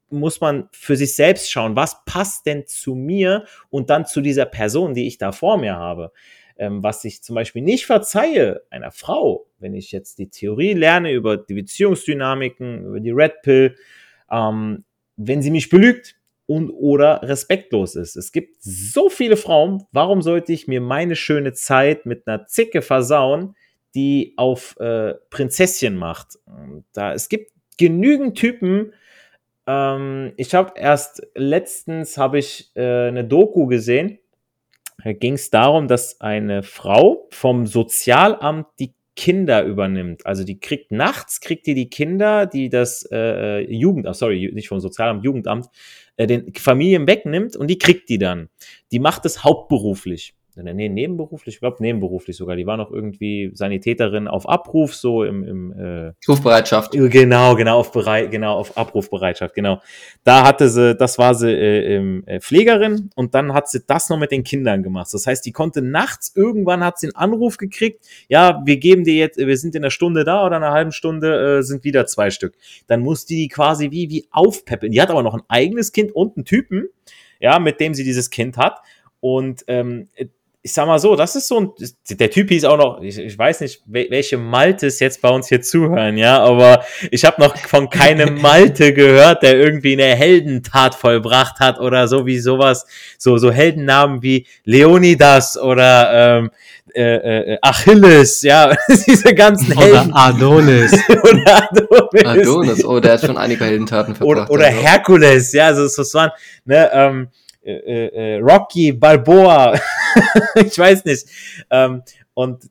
muss 0.09 0.39
man 0.39 0.69
für 0.71 0.95
sich 0.95 1.15
selbst 1.15 1.51
schauen, 1.51 1.75
was 1.75 2.03
passt 2.05 2.45
denn 2.45 2.65
zu 2.65 2.95
mir 2.95 3.45
und 3.69 3.89
dann 3.89 4.05
zu 4.05 4.21
dieser 4.21 4.45
Person, 4.45 4.93
die 4.93 5.07
ich 5.07 5.17
da 5.17 5.31
vor 5.31 5.57
mir 5.57 5.75
habe. 5.75 6.12
Ähm, 6.57 6.83
was 6.83 7.03
ich 7.05 7.21
zum 7.23 7.35
Beispiel 7.35 7.61
nicht 7.61 7.85
verzeihe 7.85 8.61
einer 8.69 8.91
Frau, 8.91 9.47
wenn 9.59 9.73
ich 9.73 9.91
jetzt 9.91 10.17
die 10.19 10.29
Theorie 10.29 10.73
lerne 10.73 11.11
über 11.11 11.37
die 11.37 11.53
Beziehungsdynamiken, 11.53 12.85
über 12.85 12.99
die 12.99 13.11
Red 13.11 13.41
Pill, 13.43 13.75
ähm, 14.31 14.83
wenn 15.15 15.41
sie 15.41 15.51
mich 15.51 15.69
belügt 15.69 16.15
und 16.45 16.71
oder 16.71 17.21
respektlos 17.23 17.95
ist. 17.95 18.15
Es 18.15 18.31
gibt 18.31 18.63
so 18.63 19.09
viele 19.09 19.37
Frauen, 19.37 19.83
warum 19.91 20.21
sollte 20.21 20.53
ich 20.53 20.67
mir 20.67 20.81
meine 20.81 21.15
schöne 21.15 21.53
Zeit 21.53 22.05
mit 22.05 22.27
einer 22.27 22.45
Zicke 22.47 22.81
versauen, 22.81 23.55
die 23.93 24.33
auf 24.37 24.77
äh, 24.79 25.15
Prinzesschen 25.29 25.95
macht? 25.95 26.39
Da, 26.93 27.13
es 27.13 27.29
gibt 27.29 27.51
genügend 27.77 28.37
Typen, 28.37 28.93
ähm, 29.67 30.31
ich 30.37 30.55
habe 30.55 30.73
erst 30.77 31.27
letztens 31.35 32.17
habe 32.17 32.39
ich 32.39 32.71
äh, 32.75 33.09
eine 33.09 33.25
Doku 33.25 33.67
gesehen, 33.67 34.17
ging 35.04 35.34
es 35.34 35.50
darum, 35.50 35.88
dass 35.88 36.20
eine 36.22 36.63
Frau 36.63 37.27
vom 37.32 37.68
Sozialamt 37.68 38.68
die 38.80 38.94
Kinder 39.16 39.63
übernimmt. 39.63 40.25
Also 40.25 40.44
die 40.44 40.60
kriegt 40.60 40.92
nachts, 40.92 41.42
kriegt 41.42 41.66
die 41.66 41.74
die 41.74 41.89
Kinder, 41.89 42.46
die 42.46 42.70
das 42.70 43.08
äh, 43.12 43.62
Jugend, 43.62 44.08
sorry, 44.16 44.51
nicht 44.54 44.68
vom 44.68 44.80
Sozialamt, 44.80 45.25
Jugendamt, 45.25 45.68
äh, 46.18 46.27
den 46.27 46.54
Familien 46.54 47.08
wegnimmt 47.08 47.56
und 47.56 47.68
die 47.68 47.80
kriegt 47.80 48.10
die 48.10 48.20
dann. 48.20 48.50
Die 48.92 49.00
macht 49.00 49.25
es 49.25 49.44
hauptberuflich 49.44 50.37
nee, 50.63 50.89
nebenberuflich, 50.89 51.55
ich 51.55 51.59
glaube 51.59 51.77
nebenberuflich 51.79 52.35
sogar. 52.35 52.55
Die 52.55 52.65
war 52.65 52.77
noch 52.77 52.91
irgendwie 52.91 53.51
Sanitäterin 53.53 54.27
auf 54.27 54.47
Abruf, 54.47 54.95
so 54.95 55.23
im, 55.23 55.43
im 55.43 55.71
äh, 55.71 56.13
Rufbereitschaft. 56.27 56.91
Genau, 56.91 57.55
genau, 57.55 57.79
auf 57.79 57.91
Bereit, 57.91 58.31
genau, 58.31 58.57
auf 58.57 58.77
Abrufbereitschaft, 58.77 59.53
genau. 59.53 59.81
Da 60.23 60.45
hatte 60.45 60.69
sie, 60.69 60.95
das 60.95 61.17
war 61.17 61.35
sie 61.35 61.51
äh, 61.51 62.21
äh, 62.25 62.39
Pflegerin 62.39 63.09
und 63.15 63.35
dann 63.35 63.53
hat 63.53 63.69
sie 63.69 63.81
das 63.85 64.09
noch 64.09 64.17
mit 64.17 64.31
den 64.31 64.43
Kindern 64.43 64.83
gemacht. 64.83 65.13
Das 65.13 65.27
heißt, 65.27 65.45
die 65.45 65.51
konnte 65.51 65.81
nachts, 65.81 66.33
irgendwann 66.35 66.83
hat 66.83 66.99
sie 66.99 67.07
einen 67.07 67.15
Anruf 67.15 67.57
gekriegt, 67.57 68.05
ja, 68.27 68.61
wir 68.65 68.77
geben 68.77 69.03
dir 69.03 69.15
jetzt, 69.15 69.37
wir 69.37 69.57
sind 69.57 69.75
in 69.75 69.83
einer 69.83 69.91
Stunde 69.91 70.23
da 70.23 70.45
oder 70.45 70.57
einer 70.57 70.71
halben 70.71 70.91
Stunde 70.91 71.57
äh, 71.59 71.63
sind 71.63 71.83
wieder 71.83 72.05
zwei 72.05 72.29
Stück. 72.29 72.55
Dann 72.87 73.01
musste 73.01 73.33
die 73.33 73.47
quasi 73.47 73.91
wie, 73.91 74.09
wie 74.09 74.27
aufpeppeln. 74.31 74.91
Die 74.91 75.01
hat 75.01 75.09
aber 75.09 75.23
noch 75.23 75.33
ein 75.33 75.43
eigenes 75.47 75.91
Kind 75.91 76.11
und 76.13 76.37
einen 76.37 76.45
Typen, 76.45 76.89
ja, 77.39 77.59
mit 77.59 77.79
dem 77.79 77.93
sie 77.93 78.03
dieses 78.03 78.29
Kind 78.29 78.57
hat. 78.57 78.79
Und 79.19 79.63
ähm, 79.67 80.09
ich 80.67 80.74
sag 80.74 80.86
mal 80.86 81.00
so, 81.00 81.15
das 81.15 81.33
ist 81.38 81.47
so 81.47 81.62
ein, 81.62 81.71
der 82.09 82.29
Typ 82.29 82.50
hieß 82.50 82.65
auch 82.65 82.75
noch, 82.75 83.01
ich, 83.01 83.17
ich 83.17 83.39
weiß 83.39 83.62
nicht, 83.62 83.83
welche 83.86 84.38
Maltes 84.38 85.00
jetzt 85.00 85.21
bei 85.21 85.29
uns 85.29 85.47
hier 85.47 85.62
zuhören, 85.62 86.17
ja, 86.17 86.43
aber 86.43 86.83
ich 87.09 87.24
habe 87.24 87.41
noch 87.41 87.55
von 87.55 87.89
keinem 87.89 88.36
Malte 88.41 88.91
gehört, 88.91 89.43
der 89.43 89.57
irgendwie 89.57 89.93
eine 89.93 90.13
Heldentat 90.13 90.93
vollbracht 90.93 91.62
hat 91.62 91.79
oder 91.79 92.09
so 92.09 92.25
wie 92.25 92.38
sowas, 92.38 92.86
so, 93.17 93.38
so 93.38 93.50
Heldennamen 93.50 94.21
wie 94.21 94.45
Leonidas 94.65 95.57
oder 95.57 96.39
ähm, 96.39 96.51
äh, 96.93 97.53
äh, 97.53 97.57
Achilles, 97.62 98.41
ja, 98.41 98.75
diese 99.07 99.33
ganzen 99.33 99.77
Helden. 99.77 100.12
Oder 100.12 100.17
Adonis. 100.17 100.91
oder 101.09 101.69
Adonis. 101.71 102.25
Adonis, 102.25 102.83
oh, 102.83 103.00
der 103.00 103.13
hat 103.13 103.21
schon 103.21 103.38
einige 103.38 103.63
Heldentaten 103.63 104.15
verbracht. 104.15 104.50
Oder, 104.50 104.51
oder 104.51 104.65
also. 104.65 104.81
Herkules, 104.81 105.53
ja, 105.53 105.74
so, 105.74 105.88
so, 105.88 106.03
so 106.03 106.17
waren, 106.17 106.31
ne, 106.65 106.89
ähm, 106.91 107.27
äh, 107.71 108.36
äh, 108.36 108.39
Rocky, 108.39 108.93
Balboa, 108.93 109.79
ich 110.55 110.77
weiß 110.77 111.05
nicht. 111.05 111.27
Ähm, 111.69 112.03
und 112.33 112.69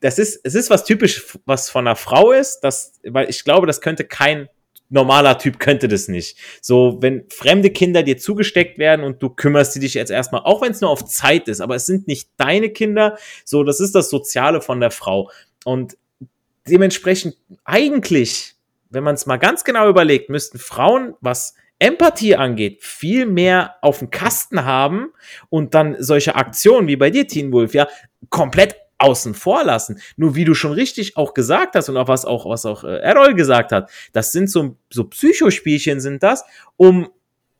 das 0.00 0.18
ist, 0.18 0.40
es 0.44 0.54
ist 0.54 0.70
was 0.70 0.84
typisch, 0.84 1.38
was 1.44 1.70
von 1.70 1.86
einer 1.86 1.96
Frau 1.96 2.32
ist, 2.32 2.60
das, 2.60 3.00
weil 3.04 3.30
ich 3.30 3.44
glaube, 3.44 3.66
das 3.66 3.80
könnte 3.80 4.04
kein 4.04 4.48
normaler 4.92 5.38
Typ 5.38 5.58
könnte 5.58 5.88
das 5.88 6.08
nicht. 6.08 6.36
So, 6.60 6.98
wenn 7.00 7.24
fremde 7.30 7.70
Kinder 7.70 8.02
dir 8.02 8.18
zugesteckt 8.18 8.78
werden 8.78 9.04
und 9.04 9.22
du 9.22 9.30
kümmerst 9.30 9.74
dich 9.82 9.94
jetzt 9.94 10.10
erstmal, 10.10 10.42
auch 10.42 10.60
wenn 10.60 10.72
es 10.72 10.82
nur 10.82 10.90
auf 10.90 11.04
Zeit 11.06 11.48
ist, 11.48 11.60
aber 11.60 11.76
es 11.76 11.86
sind 11.86 12.06
nicht 12.06 12.28
deine 12.36 12.70
Kinder, 12.70 13.16
so, 13.44 13.64
das 13.64 13.80
ist 13.80 13.94
das 13.94 14.10
Soziale 14.10 14.60
von 14.60 14.80
der 14.80 14.90
Frau. 14.90 15.30
Und 15.64 15.96
dementsprechend 16.68 17.36
eigentlich, 17.64 18.54
wenn 18.90 19.02
man 19.02 19.14
es 19.14 19.24
mal 19.24 19.38
ganz 19.38 19.64
genau 19.64 19.88
überlegt, 19.88 20.28
müssten 20.28 20.58
Frauen, 20.58 21.14
was 21.22 21.54
Empathie 21.82 22.36
angeht, 22.36 22.82
viel 22.82 23.26
mehr 23.26 23.74
auf 23.82 23.98
dem 23.98 24.10
Kasten 24.10 24.64
haben 24.64 25.12
und 25.50 25.74
dann 25.74 25.96
solche 25.98 26.36
Aktionen 26.36 26.86
wie 26.88 26.96
bei 26.96 27.10
dir, 27.10 27.26
Teen 27.26 27.52
Wolf, 27.52 27.74
ja, 27.74 27.88
komplett 28.30 28.76
außen 28.98 29.34
vor 29.34 29.64
lassen. 29.64 30.00
Nur 30.16 30.36
wie 30.36 30.44
du 30.44 30.54
schon 30.54 30.72
richtig 30.72 31.16
auch 31.16 31.34
gesagt 31.34 31.74
hast 31.74 31.88
und 31.88 31.96
auch 31.96 32.08
was 32.08 32.24
auch, 32.24 32.48
was 32.48 32.66
auch 32.66 32.84
äh, 32.84 32.98
Errol 32.98 33.34
gesagt 33.34 33.72
hat, 33.72 33.90
das 34.12 34.30
sind 34.30 34.48
so, 34.48 34.76
so 34.90 35.04
Psychospielchen 35.04 36.00
sind 36.00 36.22
das, 36.22 36.44
um 36.76 37.08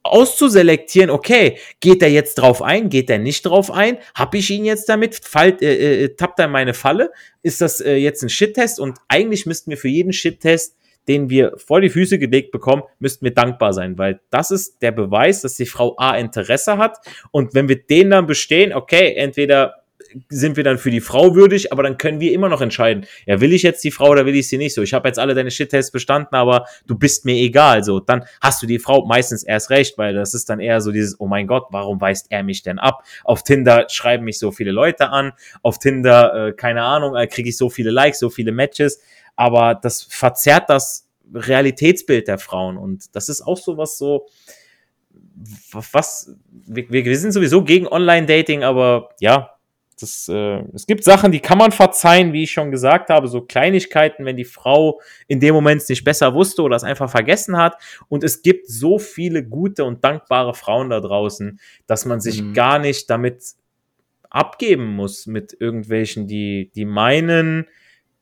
auszuselektieren, 0.04 1.10
okay, 1.10 1.58
geht 1.80 2.02
er 2.02 2.10
jetzt 2.10 2.34
drauf 2.36 2.62
ein, 2.62 2.88
geht 2.88 3.08
er 3.08 3.18
nicht 3.18 3.46
drauf 3.46 3.70
ein, 3.70 3.98
hab 4.14 4.34
ich 4.34 4.50
ihn 4.50 4.64
jetzt 4.64 4.88
damit, 4.88 5.16
fall, 5.16 5.56
äh, 5.60 6.04
äh, 6.04 6.14
tappt 6.16 6.38
er 6.38 6.46
in 6.46 6.50
meine 6.52 6.74
Falle, 6.74 7.10
ist 7.42 7.60
das 7.60 7.80
äh, 7.80 7.96
jetzt 7.96 8.22
ein 8.22 8.28
Shit-Test? 8.28 8.80
Und 8.80 8.98
eigentlich 9.08 9.46
müssten 9.46 9.70
wir 9.70 9.78
für 9.78 9.88
jeden 9.88 10.12
Shit-Test 10.12 10.76
den 11.08 11.30
wir 11.30 11.52
vor 11.56 11.80
die 11.80 11.90
Füße 11.90 12.18
gelegt 12.18 12.52
bekommen, 12.52 12.82
müssten 12.98 13.24
wir 13.24 13.34
dankbar 13.34 13.72
sein, 13.72 13.98
weil 13.98 14.20
das 14.30 14.50
ist 14.50 14.82
der 14.82 14.92
Beweis, 14.92 15.42
dass 15.42 15.54
die 15.54 15.66
Frau 15.66 15.96
A 15.98 16.16
Interesse 16.16 16.78
hat. 16.78 16.98
Und 17.30 17.54
wenn 17.54 17.68
wir 17.68 17.82
den 17.82 18.10
dann 18.10 18.26
bestehen, 18.26 18.72
okay, 18.72 19.14
entweder 19.14 19.82
sind 20.28 20.56
wir 20.56 20.64
dann 20.64 20.78
für 20.78 20.90
die 20.90 21.00
Frau 21.00 21.34
würdig, 21.34 21.72
aber 21.72 21.82
dann 21.82 21.98
können 21.98 22.20
wir 22.20 22.32
immer 22.32 22.48
noch 22.48 22.60
entscheiden, 22.60 23.06
ja, 23.26 23.40
will 23.40 23.52
ich 23.52 23.62
jetzt 23.62 23.82
die 23.84 23.90
Frau 23.90 24.10
oder 24.10 24.26
will 24.26 24.34
ich 24.34 24.48
sie 24.48 24.58
nicht 24.58 24.74
so? 24.74 24.82
Ich 24.82 24.94
habe 24.94 25.08
jetzt 25.08 25.18
alle 25.18 25.34
deine 25.34 25.50
Shit-Tests 25.50 25.90
bestanden, 25.90 26.34
aber 26.34 26.66
du 26.86 26.96
bist 26.96 27.24
mir 27.24 27.34
egal. 27.34 27.84
So, 27.84 28.00
dann 28.00 28.24
hast 28.40 28.62
du 28.62 28.66
die 28.66 28.78
Frau 28.78 29.06
meistens 29.06 29.42
erst 29.42 29.70
recht, 29.70 29.98
weil 29.98 30.14
das 30.14 30.34
ist 30.34 30.48
dann 30.48 30.60
eher 30.60 30.80
so 30.80 30.92
dieses, 30.92 31.18
oh 31.20 31.26
mein 31.26 31.46
Gott, 31.46 31.66
warum 31.70 32.00
weist 32.00 32.26
er 32.30 32.42
mich 32.42 32.62
denn 32.62 32.78
ab? 32.78 33.04
Auf 33.24 33.42
Tinder 33.42 33.86
schreiben 33.88 34.24
mich 34.24 34.38
so 34.38 34.50
viele 34.50 34.72
Leute 34.72 35.10
an, 35.10 35.32
auf 35.62 35.78
Tinder, 35.78 36.48
äh, 36.48 36.52
keine 36.52 36.82
Ahnung, 36.82 37.16
äh, 37.16 37.26
kriege 37.26 37.48
ich 37.48 37.56
so 37.56 37.70
viele 37.70 37.90
Likes, 37.90 38.18
so 38.18 38.30
viele 38.30 38.52
Matches 38.52 39.00
aber 39.36 39.74
das 39.74 40.02
verzerrt 40.02 40.68
das 40.68 41.08
Realitätsbild 41.32 42.28
der 42.28 42.38
Frauen 42.38 42.76
und 42.76 43.14
das 43.14 43.28
ist 43.28 43.42
auch 43.42 43.56
so 43.56 43.76
was 43.76 43.98
so, 43.98 44.26
was, 45.72 46.34
wir, 46.50 46.88
wir 46.90 47.18
sind 47.18 47.32
sowieso 47.32 47.64
gegen 47.64 47.86
Online-Dating, 47.86 48.62
aber 48.62 49.10
ja, 49.20 49.52
das, 50.02 50.28
äh, 50.28 50.62
es 50.74 50.86
gibt 50.86 51.04
Sachen, 51.04 51.32
die 51.32 51.40
kann 51.40 51.58
man 51.58 51.72
verzeihen, 51.72 52.32
wie 52.32 52.42
ich 52.42 52.52
schon 52.52 52.70
gesagt 52.70 53.08
habe, 53.08 53.28
so 53.28 53.40
Kleinigkeiten, 53.40 54.24
wenn 54.24 54.36
die 54.36 54.44
Frau 54.44 55.00
in 55.28 55.40
dem 55.40 55.54
Moment 55.54 55.82
es 55.82 55.88
nicht 55.88 56.04
besser 56.04 56.34
wusste 56.34 56.62
oder 56.62 56.76
es 56.76 56.84
einfach 56.84 57.10
vergessen 57.10 57.56
hat. 57.56 57.76
Und 58.08 58.24
es 58.24 58.42
gibt 58.42 58.68
so 58.68 58.98
viele 58.98 59.44
gute 59.44 59.84
und 59.84 60.04
dankbare 60.04 60.54
Frauen 60.54 60.90
da 60.90 61.00
draußen, 61.00 61.60
dass 61.86 62.04
man 62.04 62.20
sich 62.20 62.42
mhm. 62.42 62.54
gar 62.54 62.78
nicht 62.78 63.08
damit 63.08 63.42
abgeben 64.28 64.86
muss 64.86 65.26
mit 65.26 65.56
irgendwelchen, 65.58 66.26
die, 66.26 66.70
die 66.74 66.84
meinen, 66.84 67.68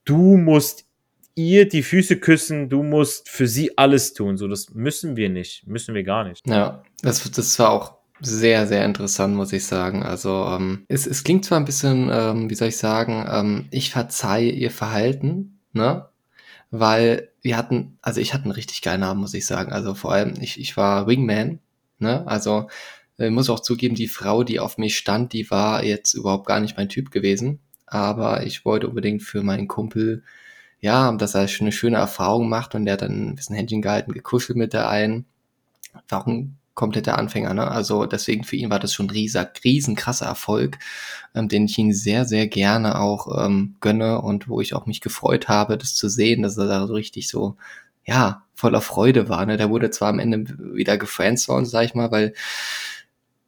du 0.05 0.37
musst 0.37 0.87
ihr 1.35 1.69
die 1.69 1.83
Füße 1.83 2.19
küssen, 2.19 2.69
du 2.69 2.83
musst 2.83 3.29
für 3.29 3.47
sie 3.47 3.77
alles 3.79 4.15
tun. 4.15 4.37
So, 4.37 4.49
das 4.49 4.71
müssen 4.71 5.17
wir 5.17 5.29
nicht, 5.29 5.67
müssen 5.67 5.95
wir 5.95 6.03
gar 6.03 6.25
nicht. 6.25 6.47
Ja, 6.47 6.83
das, 7.03 7.31
das 7.31 7.59
war 7.59 7.71
auch 7.71 7.95
sehr, 8.21 8.67
sehr 8.67 8.85
interessant, 8.85 9.35
muss 9.35 9.53
ich 9.53 9.65
sagen. 9.65 10.03
Also, 10.03 10.47
ähm, 10.47 10.85
es, 10.89 11.07
es 11.07 11.25
klingt 11.25 11.45
zwar 11.45 11.59
ein 11.59 11.65
bisschen, 11.65 12.11
ähm, 12.13 12.51
wie 12.51 12.55
soll 12.55 12.69
ich 12.69 12.77
sagen, 12.77 13.27
ähm, 13.31 13.67
ich 13.71 13.91
verzeihe 13.91 14.51
ihr 14.51 14.71
Verhalten, 14.71 15.59
ne? 15.73 16.07
Weil 16.71 17.31
wir 17.43 17.57
hatten, 17.57 17.99
also 18.03 18.21
ich 18.21 18.33
hatte 18.33 18.45
einen 18.45 18.53
richtig 18.53 18.83
geilen 18.83 19.01
Namen, 19.01 19.21
muss 19.21 19.35
ich 19.35 19.47
sagen. 19.47 19.73
Also 19.73 19.95
vor 19.95 20.13
allem, 20.13 20.35
ich, 20.41 20.61
ich 20.61 20.77
war 20.77 21.07
Wingman, 21.07 21.61
ne? 21.99 22.27
Also, 22.27 22.69
ich 23.17 23.31
muss 23.31 23.51
auch 23.51 23.61
zugeben, 23.61 23.95
die 23.95 24.09
Frau, 24.09 24.45
die 24.45 24.61
auf 24.61 24.79
mich 24.79 24.97
stand, 24.97 25.33
die 25.33 25.51
war 25.51 25.85
jetzt 25.85 26.15
überhaupt 26.15 26.47
gar 26.47 26.61
nicht 26.61 26.77
mein 26.77 26.89
Typ 26.89 27.11
gewesen. 27.11 27.61
Aber 27.87 28.47
ich 28.47 28.65
wollte 28.65 28.89
unbedingt 28.89 29.23
für 29.23 29.43
meinen 29.43 29.69
Kumpel 29.69 30.23
ja, 30.81 31.13
dass 31.13 31.35
er 31.35 31.47
eine 31.61 31.73
schöne 31.73 31.99
Erfahrung 31.99 32.49
macht 32.49 32.75
und 32.75 32.85
der 32.85 32.95
hat 32.95 33.03
dann 33.03 33.31
ein 33.31 33.35
bisschen 33.35 33.57
Händchen 33.57 33.83
gehalten, 33.83 34.13
gekuschelt 34.13 34.57
mit 34.57 34.73
der 34.73 34.89
einen. 34.89 35.27
Warum 36.09 36.57
kompletter 36.75 37.19
Anfänger, 37.19 37.53
ne? 37.53 37.71
Also 37.71 38.07
deswegen 38.07 38.45
für 38.45 38.57
ihn 38.57 38.71
war 38.71 38.79
das 38.79 38.95
schon 38.95 39.07
ein 39.07 39.11
rieser, 39.11 39.51
riesen 39.65 39.97
krasser 39.97 40.27
Erfolg, 40.27 40.79
ähm, 41.35 41.49
den 41.49 41.67
ich 41.67 41.77
ihn 41.79 41.93
sehr, 41.93 42.25
sehr 42.25 42.47
gerne 42.49 42.99
auch 43.01 43.45
ähm, 43.45 43.77
gönne 43.81 44.23
und 44.23 44.49
wo 44.49 44.61
ich 44.63 44.75
auch 44.75 44.87
mich 44.87 45.03
gefreut 45.03 45.49
habe, 45.49 45.77
das 45.77 45.95
zu 45.95 46.09
sehen, 46.09 46.43
dass 46.43 46.57
er 46.57 46.69
da 46.69 46.87
so 46.87 46.95
richtig 46.95 47.29
so, 47.29 47.57
ja, 48.07 48.45
voller 48.55 48.81
Freude 48.81 49.29
war. 49.29 49.45
Ne? 49.47 49.59
Der 49.59 49.71
wurde 49.71 49.91
zwar 49.91 50.09
am 50.09 50.19
Ende 50.19 50.47
wieder 50.75 50.97
gefriendzoned, 50.97 51.69
sag 51.69 51.85
ich 51.85 51.95
mal, 51.95 52.11
weil 52.11 52.35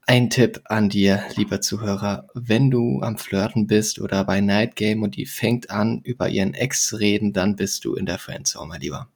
ein 0.06 0.30
Tipp 0.30 0.60
an 0.64 0.88
dir, 0.88 1.22
lieber 1.36 1.60
Zuhörer, 1.60 2.26
wenn 2.34 2.70
du 2.70 3.00
am 3.02 3.18
Flirten 3.18 3.66
bist 3.66 4.00
oder 4.00 4.24
bei 4.24 4.40
Night 4.40 4.76
Game 4.76 5.02
und 5.02 5.16
die 5.16 5.26
fängt 5.26 5.70
an, 5.70 6.00
über 6.02 6.28
ihren 6.28 6.54
Ex 6.54 6.86
zu 6.86 6.96
reden, 6.96 7.32
dann 7.32 7.56
bist 7.56 7.84
du 7.84 7.94
in 7.94 8.06
der 8.06 8.18
Friendzone, 8.18 8.68
mein 8.68 8.80
Lieber. 8.80 9.08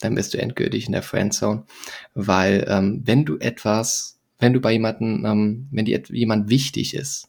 Dann 0.00 0.14
bist 0.14 0.34
du 0.34 0.38
endgültig 0.38 0.86
in 0.86 0.92
der 0.92 1.02
Friendzone, 1.02 1.64
weil 2.14 2.64
ähm, 2.68 3.02
wenn 3.04 3.24
du 3.24 3.38
etwas, 3.38 4.18
wenn 4.38 4.52
du 4.52 4.60
bei 4.60 4.72
jemanden, 4.72 5.24
ähm, 5.24 5.68
wenn 5.70 5.84
dir 5.84 6.02
jemand 6.08 6.48
wichtig 6.48 6.94
ist, 6.94 7.28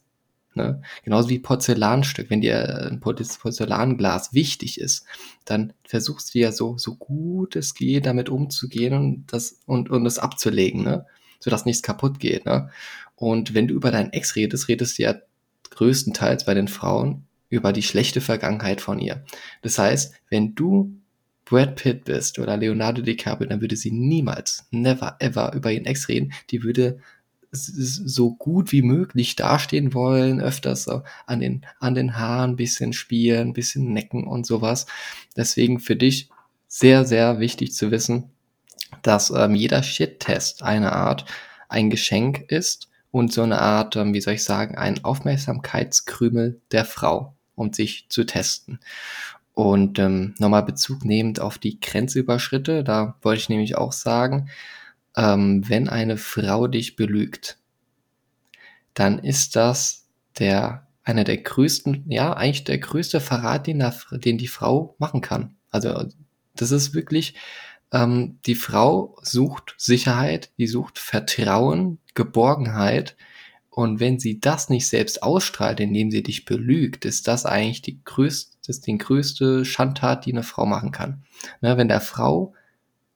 ne, 0.54 0.80
genauso 1.02 1.28
wie 1.28 1.38
Porzellanstück, 1.40 2.30
wenn 2.30 2.40
dir 2.40 2.90
ein 2.90 3.00
Porzellanglas 3.00 4.32
wichtig 4.34 4.80
ist, 4.80 5.04
dann 5.44 5.72
versuchst 5.84 6.34
du 6.34 6.38
ja 6.38 6.52
so 6.52 6.78
so 6.78 6.94
gut 6.94 7.56
es 7.56 7.74
geht 7.74 8.06
damit 8.06 8.28
umzugehen 8.28 8.94
und 8.94 9.26
das 9.32 9.60
und 9.66 9.90
und 9.90 10.06
es 10.06 10.18
abzulegen, 10.18 10.82
ne? 10.84 11.06
Sodass 11.38 11.64
nichts 11.64 11.82
kaputt 11.82 12.20
geht. 12.20 12.46
Ne? 12.46 12.70
Und 13.16 13.54
wenn 13.54 13.68
du 13.68 13.74
über 13.74 13.90
deinen 13.90 14.12
Ex 14.12 14.36
redest, 14.36 14.68
redest 14.68 14.98
du 14.98 15.02
ja 15.02 15.14
größtenteils 15.70 16.44
bei 16.44 16.54
den 16.54 16.68
Frauen 16.68 17.26
über 17.48 17.72
die 17.72 17.82
schlechte 17.82 18.20
Vergangenheit 18.20 18.80
von 18.80 18.98
ihr. 18.98 19.24
Das 19.62 19.78
heißt, 19.78 20.14
wenn 20.30 20.54
du 20.54 20.96
Brad 21.44 21.76
Pitt 21.76 22.04
bist 22.04 22.38
oder 22.38 22.56
Leonardo 22.56 23.02
DiCaprio, 23.02 23.48
dann 23.48 23.60
würde 23.60 23.76
sie 23.76 23.90
niemals, 23.90 24.66
never, 24.70 25.16
ever 25.20 25.52
über 25.54 25.70
ihren 25.70 25.84
Ex 25.84 26.08
reden. 26.08 26.32
Die 26.50 26.62
würde 26.62 26.98
so 27.56 28.34
gut 28.34 28.72
wie 28.72 28.82
möglich 28.82 29.36
dastehen 29.36 29.94
wollen, 29.94 30.40
öfters 30.40 30.84
so 30.84 31.02
an 31.26 31.40
den, 31.40 31.64
an 31.78 31.94
den 31.94 32.16
Haaren 32.16 32.56
bisschen 32.56 32.92
spielen, 32.92 33.52
bisschen 33.52 33.92
necken 33.92 34.26
und 34.26 34.46
sowas. 34.46 34.86
Deswegen 35.36 35.78
für 35.78 35.94
dich 35.96 36.28
sehr, 36.66 37.04
sehr 37.04 37.38
wichtig 37.38 37.72
zu 37.72 37.90
wissen, 37.92 38.30
dass 39.02 39.30
ähm, 39.30 39.54
jeder 39.54 39.82
Shit-Test 39.82 40.62
eine 40.62 40.92
Art 40.92 41.24
ein 41.68 41.90
Geschenk 41.90 42.50
ist 42.50 42.88
und 43.10 43.32
so 43.32 43.42
eine 43.42 43.60
Art, 43.60 43.96
ähm, 43.96 44.14
wie 44.14 44.20
soll 44.20 44.34
ich 44.34 44.44
sagen, 44.44 44.76
ein 44.76 45.04
Aufmerksamkeitskrümel 45.04 46.60
der 46.72 46.84
Frau, 46.84 47.34
um 47.54 47.72
sich 47.72 48.06
zu 48.08 48.24
testen. 48.24 48.80
Und 49.54 49.98
ähm, 49.98 50.34
nochmal 50.38 50.64
Bezug 50.64 51.04
nehmend 51.04 51.40
auf 51.40 51.58
die 51.58 51.78
Grenzüberschritte, 51.78 52.82
da 52.82 53.16
wollte 53.22 53.40
ich 53.40 53.48
nämlich 53.48 53.76
auch 53.76 53.92
sagen, 53.92 54.48
ähm, 55.16 55.68
wenn 55.68 55.88
eine 55.88 56.16
Frau 56.16 56.66
dich 56.66 56.96
belügt, 56.96 57.58
dann 58.94 59.18
ist 59.20 59.56
das 59.56 60.06
der 60.38 60.86
einer 61.04 61.24
der 61.24 61.36
größten, 61.36 62.04
ja, 62.08 62.32
eigentlich 62.32 62.64
der 62.64 62.78
größte 62.78 63.20
Verrat, 63.20 63.66
den, 63.66 63.78
der, 63.78 63.94
den 64.12 64.38
die 64.38 64.48
Frau 64.48 64.96
machen 64.98 65.20
kann. 65.20 65.54
Also 65.70 66.08
das 66.56 66.70
ist 66.70 66.94
wirklich 66.94 67.34
ähm, 67.94 68.40
die 68.44 68.56
Frau 68.56 69.16
sucht 69.22 69.76
Sicherheit, 69.78 70.50
die 70.58 70.66
sucht 70.66 70.98
Vertrauen, 70.98 71.98
Geborgenheit. 72.14 73.16
Und 73.70 74.00
wenn 74.00 74.18
sie 74.18 74.40
das 74.40 74.68
nicht 74.68 74.88
selbst 74.88 75.22
ausstrahlt, 75.22 75.80
indem 75.80 76.10
sie 76.10 76.22
dich 76.22 76.44
belügt, 76.44 77.04
ist 77.04 77.28
das 77.28 77.46
eigentlich 77.46 77.82
die 77.82 78.02
größte, 78.04 78.56
ist 78.66 78.86
die 78.86 78.98
größte 78.98 79.64
Schandtat, 79.64 80.26
die 80.26 80.32
eine 80.32 80.42
Frau 80.42 80.66
machen 80.66 80.90
kann. 80.90 81.22
Ne, 81.60 81.76
wenn 81.76 81.88
der 81.88 82.00
Frau, 82.00 82.54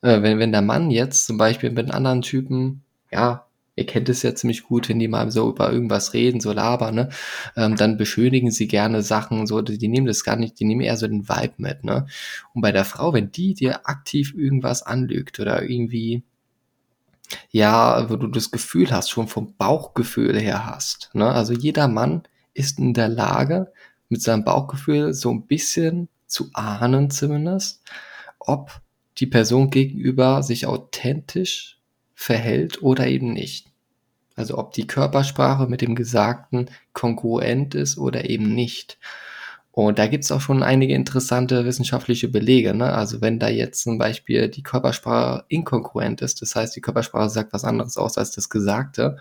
äh, 0.03 0.23
wenn, 0.23 0.39
wenn 0.39 0.53
der 0.53 0.63
Mann 0.63 0.91
jetzt 0.91 1.27
zum 1.27 1.39
Beispiel 1.39 1.71
mit 1.71 1.87
einem 1.87 1.97
anderen 1.97 2.23
Typen, 2.23 2.83
ja, 3.11 3.48
ihr 3.79 3.87
kennt 3.87 4.09
es 4.09 4.23
ja 4.23 4.35
ziemlich 4.35 4.65
gut, 4.65 4.89
wenn 4.89 4.99
die 4.99 5.09
mal 5.09 5.31
so 5.31 5.49
über 5.49 5.73
irgendwas 5.73 6.13
reden, 6.13 6.41
so 6.41 6.53
labern, 6.53 6.95
ne? 6.95 7.09
Ähm, 7.57 7.77
dann 7.77 7.97
beschönigen 7.97 8.51
sie 8.51 8.67
gerne 8.67 9.03
Sachen, 9.03 9.47
so, 9.47 9.63
die, 9.63 9.89
nehmen 9.89 10.07
das 10.07 10.25
gar 10.25 10.37
nicht, 10.37 10.59
die 10.59 10.65
nehmen 10.65 10.81
eher 10.81 10.97
so 10.97 11.07
den 11.07 11.29
Vibe 11.29 11.55
mit, 11.59 11.85
ne? 11.85 12.07
Und 12.55 12.63
bei 12.63 12.73
der 12.73 12.85
Frau, 12.85 13.13
wenn 13.13 13.31
die 13.31 13.55
dir 13.55 13.89
aktiv 13.89 14.35
irgendwas 14.37 14.83
anlügt 14.83 15.39
oder 15.41 15.63
irgendwie, 15.63 16.25
ja, 17.51 18.11
wo 18.11 18.17
du 18.17 18.27
das 18.27 18.51
Gefühl 18.51 18.91
hast, 18.91 19.11
schon 19.11 19.29
vom 19.29 19.55
Bauchgefühl 19.57 20.39
her 20.39 20.67
hast, 20.67 21.11
ne? 21.15 21.31
Also 21.31 21.53
jeder 21.53 21.89
Mann 21.89 22.23
ist 22.55 22.79
in 22.79 22.95
der 22.95 23.09
Lage, 23.09 23.73
mit 24.09 24.23
seinem 24.23 24.45
Bauchgefühl 24.45 25.13
so 25.15 25.31
ein 25.31 25.47
bisschen 25.47 26.09
zu 26.27 26.51
ahnen 26.55 27.11
zumindest, 27.11 27.83
ob 28.39 28.81
die 29.19 29.27
Person 29.27 29.71
gegenüber 29.71 30.43
sich 30.43 30.67
authentisch 30.67 31.79
verhält 32.15 32.83
oder 32.83 33.07
eben 33.07 33.33
nicht. 33.33 33.68
Also 34.39 34.57
ob 34.57 34.73
die 34.73 34.87
Körpersprache 34.87 35.67
mit 35.67 35.81
dem 35.81 35.95
Gesagten 35.95 36.71
kongruent 36.93 37.75
ist 37.75 37.99
oder 37.99 38.31
eben 38.31 38.55
nicht. 38.55 38.99
Und 39.73 39.99
da 39.99 40.07
gibt's 40.07 40.33
auch 40.33 40.41
schon 40.41 40.63
einige 40.63 40.95
interessante 40.95 41.65
wissenschaftliche 41.65 42.29
Belege. 42.29 42.75
Ne? 42.75 42.93
Also 42.93 43.21
wenn 43.21 43.39
da 43.39 43.49
jetzt 43.49 43.83
zum 43.83 43.99
Beispiel 43.99 44.49
die 44.49 44.63
Körpersprache 44.63 45.45
inkongruent 45.49 46.21
ist, 46.21 46.41
das 46.43 46.55
heißt 46.57 46.75
die 46.75 46.81
Körpersprache 46.81 47.31
sagt 47.31 47.53
was 47.53 47.65
anderes 47.65 47.97
aus 47.97 48.19
als 48.19 48.31
das 48.31 48.49
Gesagte, 48.49 49.19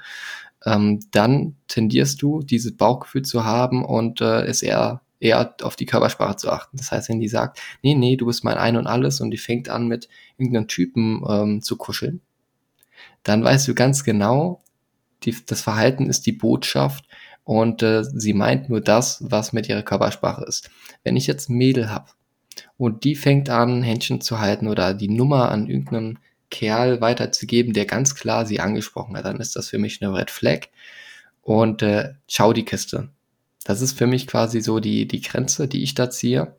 ähm, 0.66 1.00
dann 1.12 1.56
tendierst 1.68 2.22
du 2.22 2.42
dieses 2.42 2.78
Bauchgefühl 2.78 3.24
zu 3.24 3.44
haben 3.44 3.84
und 3.86 4.22
äh, 4.22 4.44
es 4.46 4.62
eher 4.62 5.02
eher 5.20 5.56
auf 5.64 5.76
die 5.76 5.88
Körpersprache 5.88 6.36
zu 6.36 6.52
achten. 6.52 6.78
Das 6.78 6.92
heißt, 6.92 7.10
wenn 7.10 7.20
die 7.20 7.28
sagt, 7.28 7.60
nee, 7.82 7.96
nee, 7.96 8.18
du 8.18 8.28
bist 8.28 8.44
mein 8.44 8.58
Ein 8.58 8.78
und 8.78 8.86
Alles 8.86 9.20
und 9.20 9.32
die 9.32 9.38
fängt 9.38 9.68
an 9.68 9.88
mit 9.88 10.10
irgendeinem 10.38 10.68
Typen 10.68 11.24
ähm, 11.28 11.62
zu 11.64 11.76
kuscheln, 11.76 12.22
dann 13.24 13.44
weißt 13.44 13.68
du 13.68 13.74
ganz 13.74 14.04
genau, 14.04 14.62
die, 15.24 15.36
das 15.46 15.62
Verhalten 15.62 16.08
ist 16.08 16.26
die 16.26 16.32
Botschaft 16.32 17.06
und 17.44 17.82
äh, 17.84 18.04
sie 18.04 18.34
meint 18.34 18.70
nur 18.70 18.82
das, 18.82 19.20
was 19.22 19.54
mit 19.54 19.70
ihrer 19.70 19.84
Körpersprache 19.84 20.44
ist. 20.46 20.70
Wenn 21.04 21.16
ich 21.16 21.28
jetzt 21.28 21.50
ein 21.50 21.58
Mädel 21.58 21.90
hab 21.92 22.16
und 22.78 23.04
die 23.04 23.16
fängt 23.16 23.50
an, 23.50 23.84
Händchen 23.84 24.22
zu 24.22 24.40
halten 24.40 24.68
oder 24.68 24.94
die 24.94 25.10
Nummer 25.10 25.50
an 25.50 25.68
irgendeinem 25.68 26.18
Kerl 26.50 27.02
weiterzugeben, 27.02 27.74
der 27.74 27.86
ganz 27.86 28.16
klar 28.16 28.46
sie 28.46 28.60
angesprochen 28.60 29.18
hat, 29.18 29.26
dann 29.26 29.40
ist 29.40 29.56
das 29.56 29.70
für 29.70 29.78
mich 29.78 30.02
eine 30.02 30.14
Red 30.14 30.32
Flag 30.32 30.68
und 31.42 31.82
äh, 31.82 32.14
schau 32.28 32.54
die 32.54 32.66
Kiste. 32.66 33.10
Das 33.64 33.82
ist 33.82 33.98
für 33.98 34.08
mich 34.08 34.28
quasi 34.28 34.62
so 34.62 34.80
die, 34.80 35.08
die 35.08 35.22
Grenze, 35.22 35.68
die 35.68 35.84
ich 35.84 35.94
da 35.94 36.10
ziehe 36.10 36.56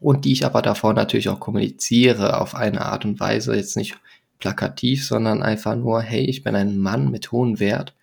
und 0.00 0.24
die 0.24 0.32
ich 0.32 0.44
aber 0.44 0.62
davor 0.62 0.94
natürlich 0.94 1.28
auch 1.28 1.40
kommuniziere 1.40 2.40
auf 2.40 2.54
eine 2.54 2.86
Art 2.86 3.04
und 3.04 3.20
Weise, 3.20 3.54
jetzt 3.54 3.76
nicht 3.76 3.96
plakativ, 4.40 5.06
sondern 5.06 5.42
einfach 5.42 5.76
nur, 5.76 6.02
hey, 6.02 6.24
ich 6.24 6.42
bin 6.42 6.56
ein 6.56 6.78
Mann 6.78 7.10
mit 7.10 7.30
hohem 7.30 7.60
Wert. 7.60 7.94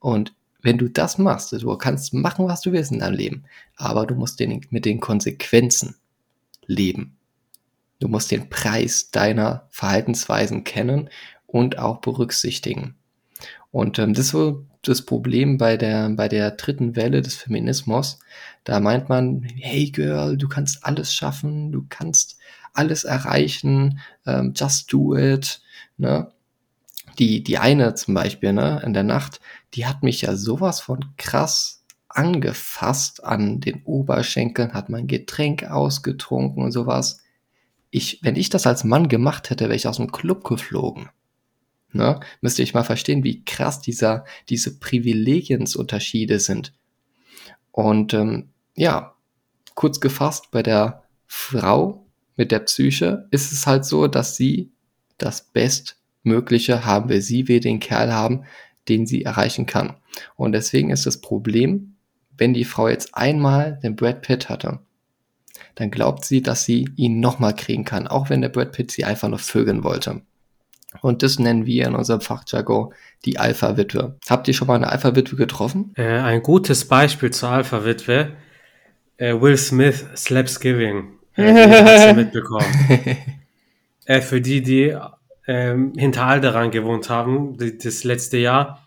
Und 0.00 0.34
wenn 0.62 0.78
du 0.78 0.88
das 0.88 1.18
machst, 1.18 1.52
du 1.52 1.76
kannst 1.76 2.14
machen, 2.14 2.46
was 2.46 2.60
du 2.60 2.72
willst 2.72 2.92
in 2.92 3.00
deinem 3.00 3.14
Leben, 3.14 3.44
aber 3.76 4.06
du 4.06 4.14
musst 4.14 4.40
den, 4.40 4.66
mit 4.70 4.84
den 4.84 5.00
Konsequenzen 5.00 5.96
leben. 6.66 7.16
Du 8.00 8.08
musst 8.08 8.30
den 8.30 8.48
Preis 8.48 9.10
deiner 9.10 9.68
Verhaltensweisen 9.70 10.64
kennen 10.64 11.08
und 11.46 11.78
auch 11.78 12.00
berücksichtigen. 12.00 12.96
Und 13.70 13.98
ähm, 13.98 14.14
das 14.14 14.26
ist 14.26 14.32
so 14.32 14.66
das 14.82 15.02
Problem 15.02 15.56
bei 15.58 15.76
der, 15.76 16.10
bei 16.10 16.28
der 16.28 16.50
dritten 16.52 16.96
Welle 16.96 17.22
des 17.22 17.36
Feminismus. 17.36 18.18
Da 18.64 18.80
meint 18.80 19.08
man, 19.08 19.42
hey 19.42 19.90
Girl, 19.90 20.36
du 20.36 20.48
kannst 20.48 20.84
alles 20.84 21.14
schaffen, 21.14 21.72
du 21.72 21.86
kannst 21.88 22.38
alles 22.72 23.04
erreichen, 23.04 24.00
ähm, 24.26 24.52
just 24.56 24.92
do 24.92 25.16
it, 25.16 25.60
ne? 25.96 26.32
Die, 27.18 27.44
die 27.44 27.58
eine 27.58 27.94
zum 27.94 28.14
Beispiel, 28.14 28.54
ne, 28.54 28.80
in 28.86 28.94
der 28.94 29.02
Nacht, 29.02 29.40
die 29.74 29.86
hat 29.86 30.02
mich 30.02 30.22
ja 30.22 30.34
sowas 30.34 30.80
von 30.80 31.14
krass 31.18 31.84
angefasst 32.08 33.24
an 33.24 33.60
den 33.60 33.82
Oberschenkeln, 33.84 34.72
hat 34.72 34.88
mein 34.88 35.06
Getränk 35.06 35.64
ausgetrunken 35.64 36.62
und 36.62 36.72
sowas. 36.72 37.20
Ich, 37.90 38.20
wenn 38.22 38.36
ich 38.36 38.48
das 38.48 38.66
als 38.66 38.84
Mann 38.84 39.08
gemacht 39.08 39.50
hätte, 39.50 39.64
wäre 39.64 39.76
ich 39.76 39.86
aus 39.86 39.96
dem 39.96 40.12
Club 40.12 40.44
geflogen. 40.44 41.10
Ne? 41.92 42.20
Müsste 42.40 42.62
ich 42.62 42.74
mal 42.74 42.84
verstehen, 42.84 43.24
wie 43.24 43.44
krass 43.44 43.80
dieser, 43.80 44.24
diese 44.48 44.78
Privilegionsunterschiede 44.78 46.38
sind. 46.38 46.72
Und 47.70 48.14
ähm, 48.14 48.50
ja, 48.74 49.14
kurz 49.74 50.00
gefasst, 50.00 50.50
bei 50.50 50.62
der 50.62 51.02
Frau 51.26 52.01
mit 52.36 52.52
der 52.52 52.60
Psyche 52.60 53.26
ist 53.30 53.52
es 53.52 53.66
halt 53.66 53.84
so, 53.84 54.06
dass 54.06 54.36
sie 54.36 54.72
das 55.18 55.42
Bestmögliche 55.42 56.84
haben 56.84 57.08
will. 57.08 57.20
Sie 57.20 57.48
will 57.48 57.60
den 57.60 57.80
Kerl 57.80 58.12
haben, 58.12 58.44
den 58.88 59.06
sie 59.06 59.24
erreichen 59.24 59.66
kann. 59.66 59.96
Und 60.36 60.52
deswegen 60.52 60.90
ist 60.90 61.06
das 61.06 61.20
Problem, 61.20 61.96
wenn 62.36 62.54
die 62.54 62.64
Frau 62.64 62.88
jetzt 62.88 63.14
einmal 63.14 63.78
den 63.82 63.96
Brad 63.96 64.22
Pitt 64.22 64.48
hatte, 64.48 64.80
dann 65.74 65.90
glaubt 65.90 66.24
sie, 66.24 66.42
dass 66.42 66.64
sie 66.64 66.88
ihn 66.96 67.20
nochmal 67.20 67.54
kriegen 67.54 67.84
kann, 67.84 68.08
auch 68.08 68.30
wenn 68.30 68.40
der 68.40 68.48
Brad 68.48 68.72
Pitt 68.72 68.90
sie 68.90 69.04
einfach 69.04 69.28
nur 69.28 69.38
vögeln 69.38 69.84
wollte. 69.84 70.22
Und 71.00 71.22
das 71.22 71.38
nennen 71.38 71.64
wir 71.64 71.86
in 71.86 71.94
unserem 71.94 72.20
Fachjargon 72.20 72.92
die 73.24 73.38
Alpha-Witwe. 73.38 74.18
Habt 74.28 74.48
ihr 74.48 74.54
schon 74.54 74.68
mal 74.68 74.74
eine 74.74 74.90
Alpha-Witwe 74.90 75.36
getroffen? 75.36 75.92
Äh, 75.96 76.18
ein 76.18 76.42
gutes 76.42 76.86
Beispiel 76.86 77.30
zur 77.30 77.48
Alpha-Witwe. 77.48 78.36
Äh, 79.16 79.40
Will 79.40 79.56
Smith 79.56 80.04
Slaps 80.16 80.60
Giving. 80.60 81.18
Äh, 81.36 82.12
mitbekommen. 82.14 82.66
äh, 84.04 84.20
für 84.20 84.40
die, 84.40 84.62
die 84.62 84.96
ähm, 85.46 85.92
hinter 85.96 86.24
Alderan 86.24 86.70
gewohnt 86.70 87.08
haben, 87.10 87.56
die, 87.56 87.78
das 87.78 88.04
letzte 88.04 88.38
Jahr. 88.38 88.86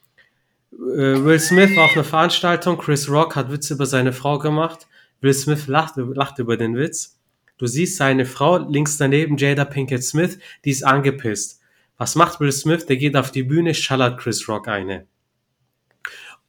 Äh, 0.71 1.23
Will 1.23 1.39
Smith 1.39 1.75
war 1.75 1.85
auf 1.85 1.93
einer 1.93 2.03
Veranstaltung, 2.03 2.77
Chris 2.77 3.09
Rock 3.09 3.35
hat 3.35 3.51
Witze 3.51 3.73
über 3.73 3.85
seine 3.85 4.13
Frau 4.13 4.39
gemacht. 4.39 4.87
Will 5.21 5.33
Smith 5.33 5.67
lacht, 5.67 5.95
lacht 5.97 6.39
über 6.39 6.57
den 6.57 6.75
Witz. 6.75 7.19
Du 7.57 7.67
siehst 7.67 7.97
seine 7.97 8.25
Frau 8.25 8.57
links 8.57 8.97
daneben, 8.97 9.37
Jada 9.37 9.65
Pinkett 9.65 10.03
Smith, 10.03 10.39
die 10.65 10.71
ist 10.71 10.83
angepisst. 10.83 11.61
Was 11.97 12.15
macht 12.15 12.41
Will 12.41 12.51
Smith? 12.51 12.85
Der 12.85 12.97
geht 12.97 13.15
auf 13.15 13.31
die 13.31 13.43
Bühne, 13.43 13.73
schallert 13.73 14.19
Chris 14.19 14.47
Rock 14.49 14.67
eine. 14.67 15.07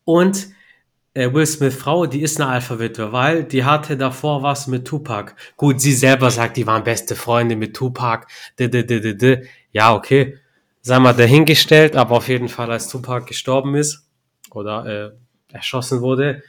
Und 0.04 0.48
äh, 1.16 1.32
Will 1.32 1.46
Smith 1.46 1.74
Frau, 1.74 2.06
die 2.06 2.20
ist 2.20 2.40
eine 2.40 2.50
Alpha-Witwe, 2.50 3.10
weil 3.10 3.44
die 3.44 3.64
hatte 3.64 3.96
davor 3.96 4.42
was 4.42 4.66
mit 4.66 4.86
Tupac. 4.86 5.34
Gut, 5.56 5.80
sie 5.80 5.92
selber 5.92 6.30
sagt, 6.30 6.56
die 6.56 6.66
waren 6.66 6.84
beste 6.84 7.16
Freunde 7.16 7.56
mit 7.56 7.74
Tupac. 7.74 8.26
D 8.58 8.66
-d 8.66 8.82
-d 8.82 9.00
-d 9.00 9.18
-d. 9.18 9.46
Ja, 9.72 9.94
okay. 9.94 10.36
Sei 10.82 10.98
mal 10.98 11.14
dahingestellt, 11.14 11.96
aber 11.96 12.16
auf 12.16 12.28
jeden 12.28 12.48
Fall, 12.48 12.70
als 12.70 12.88
Tupac 12.88 13.26
gestorben 13.26 13.74
ist 13.74 14.06
oder 14.50 14.86
äh, 14.86 15.54
erschossen 15.54 16.00
wurde, 16.00 16.42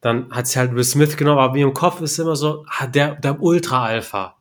dann 0.00 0.30
hat 0.30 0.46
sie 0.46 0.58
halt 0.58 0.74
Will 0.74 0.82
Smith 0.82 1.16
genommen, 1.16 1.38
aber 1.38 1.56
im 1.56 1.74
Kopf 1.74 2.00
ist 2.00 2.18
immer 2.18 2.36
so, 2.36 2.64
ah, 2.78 2.86
der, 2.86 3.16
der 3.16 3.40
Ultra-Alpha. 3.40 4.36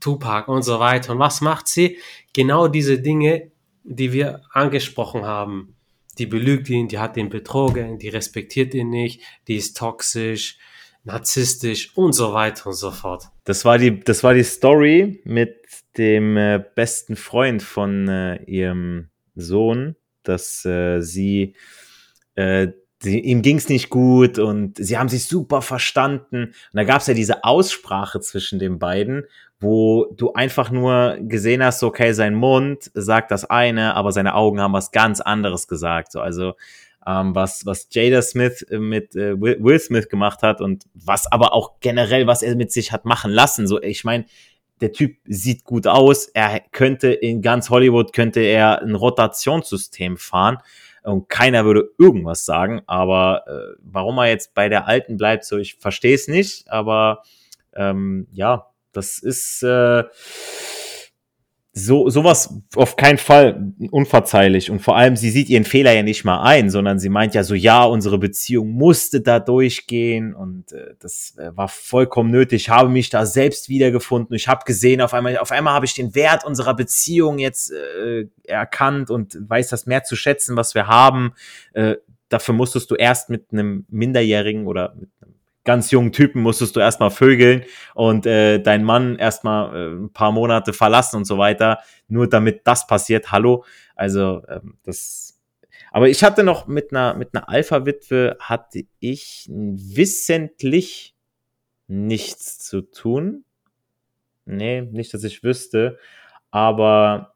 Tupac 0.00 0.48
und 0.48 0.62
so 0.62 0.78
weiter. 0.78 1.12
Und 1.12 1.18
was 1.18 1.40
macht 1.40 1.66
sie? 1.66 1.98
Genau 2.32 2.68
diese 2.68 3.00
Dinge, 3.00 3.50
die 3.84 4.12
wir 4.12 4.42
angesprochen 4.52 5.24
haben 5.24 5.73
die 6.18 6.26
belügt 6.26 6.68
ihn, 6.70 6.88
die 6.88 6.98
hat 6.98 7.16
ihn 7.16 7.28
betrogen, 7.28 7.98
die 7.98 8.08
respektiert 8.08 8.74
ihn 8.74 8.90
nicht, 8.90 9.20
die 9.48 9.56
ist 9.56 9.76
toxisch, 9.76 10.58
narzisstisch 11.04 11.96
und 11.96 12.12
so 12.12 12.32
weiter 12.32 12.68
und 12.68 12.74
so 12.74 12.90
fort. 12.90 13.24
Das 13.44 13.64
war 13.64 13.78
die, 13.78 14.00
das 14.00 14.22
war 14.22 14.34
die 14.34 14.44
Story 14.44 15.20
mit 15.24 15.56
dem 15.96 16.36
äh, 16.36 16.64
besten 16.74 17.16
Freund 17.16 17.62
von 17.62 18.08
äh, 18.08 18.42
ihrem 18.44 19.10
Sohn, 19.34 19.96
dass 20.22 20.64
äh, 20.64 21.00
sie 21.00 21.54
äh, 22.34 22.68
sie, 23.04 23.20
ihm 23.20 23.42
ging's 23.42 23.68
nicht 23.68 23.90
gut 23.90 24.38
und 24.38 24.78
sie 24.78 24.98
haben 24.98 25.08
sich 25.08 25.26
super 25.26 25.62
verstanden. 25.62 26.46
Und 26.46 26.54
da 26.72 26.84
gab's 26.84 27.06
ja 27.06 27.14
diese 27.14 27.44
Aussprache 27.44 28.20
zwischen 28.20 28.58
den 28.58 28.78
beiden, 28.78 29.24
wo 29.64 30.12
du 30.14 30.34
einfach 30.34 30.70
nur 30.70 31.16
gesehen 31.20 31.64
hast, 31.64 31.82
okay, 31.82 32.12
sein 32.12 32.34
Mund 32.34 32.90
sagt 32.94 33.30
das 33.30 33.44
eine, 33.46 33.94
aber 33.94 34.12
seine 34.12 34.34
Augen 34.34 34.60
haben 34.60 34.74
was 34.74 34.92
ganz 34.92 35.20
anderes 35.20 35.66
gesagt. 35.66 36.12
So, 36.12 36.20
also 36.20 36.52
ähm, 37.06 37.34
was, 37.34 37.64
was 37.64 37.88
Jada 37.90 38.22
Smith 38.22 38.66
mit 38.70 39.16
äh, 39.16 39.40
Will 39.40 39.78
Smith 39.78 40.08
gemacht 40.08 40.42
hat 40.42 40.60
und 40.60 40.84
was 40.94 41.30
aber 41.32 41.54
auch 41.54 41.80
generell, 41.80 42.26
was 42.26 42.42
er 42.42 42.54
mit 42.56 42.72
sich 42.72 42.92
hat 42.92 43.04
machen 43.06 43.30
lassen. 43.30 43.66
So, 43.66 43.80
ich 43.80 44.04
meine, 44.04 44.26
der 44.80 44.92
Typ 44.92 45.16
sieht 45.24 45.64
gut 45.64 45.86
aus. 45.86 46.26
Er 46.26 46.60
könnte 46.72 47.12
in 47.12 47.40
ganz 47.40 47.70
Hollywood 47.70 48.12
könnte 48.12 48.40
er 48.40 48.82
ein 48.82 48.94
Rotationssystem 48.94 50.18
fahren 50.18 50.58
und 51.02 51.28
keiner 51.28 51.64
würde 51.64 51.90
irgendwas 51.98 52.44
sagen. 52.44 52.82
Aber 52.86 53.44
äh, 53.46 53.76
warum 53.82 54.18
er 54.18 54.28
jetzt 54.28 54.54
bei 54.54 54.68
der 54.68 54.86
alten 54.86 55.16
bleibt, 55.16 55.44
so 55.44 55.56
ich 55.56 55.76
verstehe 55.76 56.14
es 56.14 56.28
nicht. 56.28 56.70
Aber 56.70 57.22
ähm, 57.74 58.26
ja, 58.32 58.66
das 58.96 59.18
ist 59.18 59.62
äh, 59.62 60.04
so, 61.76 62.08
sowas 62.08 62.54
auf 62.76 62.94
keinen 62.94 63.18
Fall 63.18 63.72
unverzeihlich. 63.90 64.70
Und 64.70 64.80
vor 64.80 64.96
allem, 64.96 65.16
sie 65.16 65.30
sieht 65.30 65.48
ihren 65.48 65.64
Fehler 65.64 65.92
ja 65.92 66.04
nicht 66.04 66.24
mal 66.24 66.40
ein, 66.42 66.70
sondern 66.70 67.00
sie 67.00 67.08
meint 67.08 67.34
ja 67.34 67.42
so, 67.42 67.56
ja, 67.56 67.82
unsere 67.82 68.18
Beziehung 68.18 68.70
musste 68.70 69.20
da 69.20 69.40
durchgehen 69.40 70.34
und 70.34 70.72
äh, 70.72 70.94
das 71.00 71.34
äh, 71.36 71.50
war 71.56 71.66
vollkommen 71.66 72.30
nötig. 72.30 72.62
Ich 72.62 72.68
habe 72.70 72.88
mich 72.88 73.10
da 73.10 73.26
selbst 73.26 73.68
wiedergefunden. 73.68 74.36
Ich 74.36 74.46
habe 74.46 74.64
gesehen, 74.64 75.00
auf 75.00 75.12
einmal, 75.14 75.36
auf 75.38 75.50
einmal 75.50 75.74
habe 75.74 75.84
ich 75.84 75.94
den 75.94 76.14
Wert 76.14 76.44
unserer 76.44 76.74
Beziehung 76.74 77.40
jetzt 77.40 77.72
äh, 77.72 78.26
erkannt 78.44 79.10
und 79.10 79.36
weiß 79.40 79.68
das 79.68 79.86
mehr 79.86 80.04
zu 80.04 80.14
schätzen, 80.14 80.56
was 80.56 80.76
wir 80.76 80.86
haben. 80.86 81.32
Äh, 81.72 81.96
dafür 82.28 82.54
musstest 82.54 82.90
du 82.90 82.94
erst 82.94 83.30
mit 83.30 83.46
einem 83.52 83.84
Minderjährigen 83.88 84.68
oder 84.68 84.94
mit 84.98 85.10
ganz 85.64 85.90
jungen 85.90 86.12
Typen 86.12 86.42
musstest 86.42 86.76
du 86.76 86.80
erstmal 86.80 87.10
vögeln 87.10 87.64
und 87.94 88.26
äh, 88.26 88.60
dein 88.60 88.84
Mann 88.84 89.16
erstmal 89.16 89.74
äh, 89.74 89.94
ein 89.94 90.12
paar 90.12 90.32
Monate 90.32 90.72
verlassen 90.72 91.16
und 91.16 91.24
so 91.24 91.38
weiter, 91.38 91.78
nur 92.08 92.28
damit 92.28 92.62
das 92.64 92.86
passiert. 92.86 93.32
Hallo, 93.32 93.64
also 93.96 94.42
ähm, 94.48 94.78
das. 94.82 95.40
Aber 95.90 96.08
ich 96.08 96.22
hatte 96.24 96.42
noch 96.44 96.66
mit 96.66 96.92
einer 96.92 97.14
mit 97.14 97.34
einer 97.34 97.48
Alpha-Witwe 97.48 98.36
hatte 98.40 98.84
ich 99.00 99.48
wissentlich 99.48 101.14
nichts 101.86 102.58
zu 102.58 102.82
tun. 102.82 103.44
Nee, 104.44 104.82
nicht, 104.82 105.14
dass 105.14 105.24
ich 105.24 105.42
wüsste. 105.42 105.98
Aber 106.50 107.33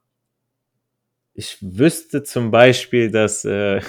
ich 1.39 1.57
wüsste 1.61 2.25
zum 2.25 2.51
Beispiel, 2.51 3.13
dass, 3.13 3.45
äh, 3.45 3.81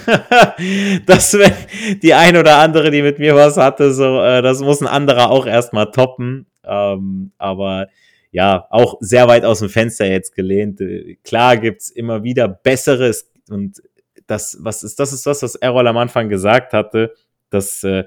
dass 1.07 1.33
wenn 1.33 1.99
die 1.99 2.13
ein 2.13 2.38
oder 2.38 2.59
andere, 2.59 2.91
die 2.91 3.01
mit 3.01 3.17
mir 3.17 3.33
was 3.33 3.57
hatte, 3.57 3.91
so, 3.91 4.21
äh, 4.21 4.43
das 4.43 4.62
muss 4.62 4.81
ein 4.81 4.88
anderer 4.88 5.31
auch 5.31 5.47
erstmal 5.47 5.89
toppen. 5.89 6.45
Ähm, 6.63 7.31
aber 7.39 7.88
ja, 8.31 8.67
auch 8.69 8.97
sehr 8.99 9.27
weit 9.27 9.45
aus 9.45 9.59
dem 9.59 9.69
Fenster 9.69 10.05
jetzt 10.05 10.35
gelehnt. 10.35 10.79
Klar 11.23 11.57
gibt's 11.57 11.89
immer 11.89 12.21
wieder 12.21 12.47
Besseres 12.47 13.31
und 13.49 13.81
das, 14.27 14.59
was 14.62 14.83
ist, 14.83 14.99
das 14.99 15.12
ist 15.12 15.25
das, 15.25 15.41
was 15.41 15.55
Errol 15.55 15.88
am 15.88 15.97
Anfang 15.97 16.29
gesagt 16.29 16.73
hatte, 16.73 17.15
dass 17.49 17.83
äh, 17.83 18.03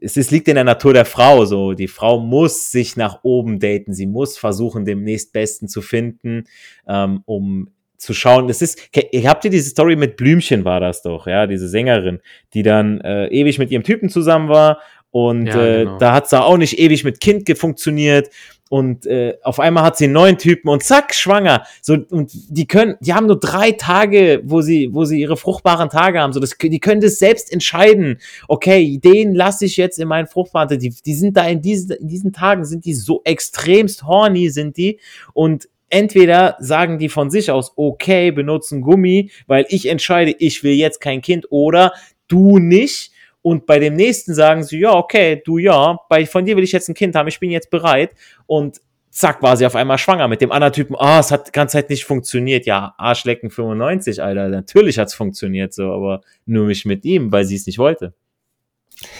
es 0.00 0.16
ist, 0.16 0.32
liegt 0.32 0.48
in 0.48 0.56
der 0.56 0.64
Natur 0.64 0.92
der 0.92 1.04
Frau 1.04 1.44
so. 1.44 1.74
Die 1.74 1.86
Frau 1.86 2.18
muss 2.18 2.72
sich 2.72 2.96
nach 2.96 3.20
oben 3.22 3.60
daten. 3.60 3.92
Sie 3.94 4.06
muss 4.06 4.36
versuchen, 4.36 4.84
dem 4.84 5.04
nächstbesten 5.04 5.68
zu 5.68 5.80
finden, 5.80 6.44
ähm, 6.88 7.22
um 7.24 7.70
zu 7.98 8.14
schauen. 8.14 8.48
Das 8.48 8.62
ist, 8.62 8.90
habt 8.94 9.44
ihr 9.44 9.50
diese 9.50 9.70
Story 9.70 9.96
mit 9.96 10.16
Blümchen 10.16 10.64
war 10.64 10.80
das 10.80 11.02
doch, 11.02 11.26
ja, 11.26 11.46
diese 11.46 11.68
Sängerin, 11.68 12.20
die 12.54 12.62
dann 12.62 13.00
äh, 13.00 13.28
ewig 13.28 13.58
mit 13.58 13.70
ihrem 13.70 13.84
Typen 13.84 14.08
zusammen 14.08 14.48
war 14.48 14.78
und 15.10 15.46
ja, 15.46 15.64
äh, 15.64 15.84
genau. 15.84 15.98
da 15.98 16.12
hat's 16.12 16.30
da 16.30 16.42
auch 16.42 16.58
nicht 16.58 16.78
ewig 16.78 17.02
mit 17.02 17.20
Kind 17.20 17.48
funktioniert 17.56 18.28
und 18.68 19.06
äh, 19.06 19.38
auf 19.44 19.60
einmal 19.60 19.84
hat 19.84 19.96
sie 19.96 20.04
einen 20.04 20.12
neuen 20.12 20.38
Typen 20.38 20.68
und 20.68 20.82
zack 20.82 21.14
schwanger. 21.14 21.64
So 21.80 21.96
und 22.10 22.32
die 22.32 22.66
können 22.66 22.96
die 23.00 23.14
haben 23.14 23.26
nur 23.26 23.38
drei 23.38 23.72
Tage 23.72 24.42
wo 24.44 24.60
sie 24.60 24.90
wo 24.92 25.04
sie 25.04 25.20
ihre 25.20 25.36
fruchtbaren 25.36 25.88
Tage 25.88 26.20
haben. 26.20 26.32
So 26.32 26.40
das 26.40 26.58
die 26.60 26.80
können 26.80 27.00
das 27.00 27.18
selbst 27.18 27.52
entscheiden. 27.52 28.18
Okay 28.48 28.98
den 28.98 29.34
lasse 29.34 29.64
ich 29.64 29.76
jetzt 29.76 29.98
in 29.98 30.08
meinen 30.08 30.26
fruchtbaren 30.26 30.78
die 30.78 30.90
die 30.90 31.14
sind 31.14 31.36
da 31.36 31.46
in 31.46 31.62
diesen 31.62 31.92
in 31.92 32.08
diesen 32.08 32.32
Tagen 32.32 32.64
sind 32.64 32.84
die 32.84 32.94
so 32.94 33.22
extremst 33.24 34.02
horny 34.02 34.50
sind 34.50 34.76
die. 34.76 34.98
Und 35.32 35.68
entweder 35.88 36.56
sagen 36.58 36.98
die 36.98 37.08
von 37.08 37.30
sich 37.30 37.50
aus, 37.50 37.72
okay, 37.76 38.30
benutzen 38.30 38.80
Gummi, 38.80 39.30
weil 39.46 39.66
ich 39.68 39.88
entscheide, 39.88 40.34
ich 40.38 40.62
will 40.62 40.74
jetzt 40.74 41.00
kein 41.00 41.20
Kind 41.22 41.46
oder 41.50 41.92
du 42.28 42.58
nicht. 42.58 43.12
Und 43.42 43.66
bei 43.66 43.78
dem 43.78 43.94
nächsten 43.94 44.34
sagen 44.34 44.64
sie, 44.64 44.80
ja, 44.80 44.92
okay, 44.92 45.40
du 45.44 45.58
ja, 45.58 46.00
bei, 46.08 46.26
von 46.26 46.44
dir 46.44 46.56
will 46.56 46.64
ich 46.64 46.72
jetzt 46.72 46.88
ein 46.88 46.94
Kind 46.94 47.14
haben, 47.14 47.28
ich 47.28 47.38
bin 47.38 47.50
jetzt 47.50 47.70
bereit. 47.70 48.10
Und 48.46 48.80
zack, 49.10 49.40
war 49.42 49.56
sie 49.56 49.64
auf 49.64 49.76
einmal 49.76 49.98
schwanger 49.98 50.28
mit 50.28 50.40
dem 50.40 50.52
anderen 50.52 50.72
Typen. 50.72 50.96
Ah, 50.98 51.16
oh, 51.16 51.20
es 51.20 51.30
hat 51.30 51.48
die 51.48 51.52
ganze 51.52 51.74
Zeit 51.74 51.88
nicht 51.88 52.04
funktioniert. 52.04 52.66
Ja, 52.66 52.94
Arschlecken 52.98 53.50
95, 53.50 54.22
Alter. 54.22 54.48
Natürlich 54.48 54.98
hat's 54.98 55.14
funktioniert 55.14 55.72
so, 55.72 55.92
aber 55.92 56.22
nur 56.44 56.66
nicht 56.66 56.86
mit 56.86 57.04
ihm, 57.04 57.32
weil 57.32 57.44
sie 57.44 57.54
es 57.54 57.66
nicht 57.66 57.78
wollte. 57.78 58.14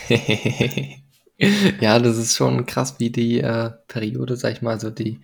ja, 1.79 1.99
das 1.99 2.17
ist 2.17 2.35
schon 2.35 2.65
krass, 2.65 2.95
wie 2.99 3.09
die 3.09 3.39
äh, 3.39 3.71
Periode, 3.87 4.35
sag 4.35 4.53
ich 4.53 4.61
mal, 4.61 4.79
so 4.79 4.89
die 4.89 5.19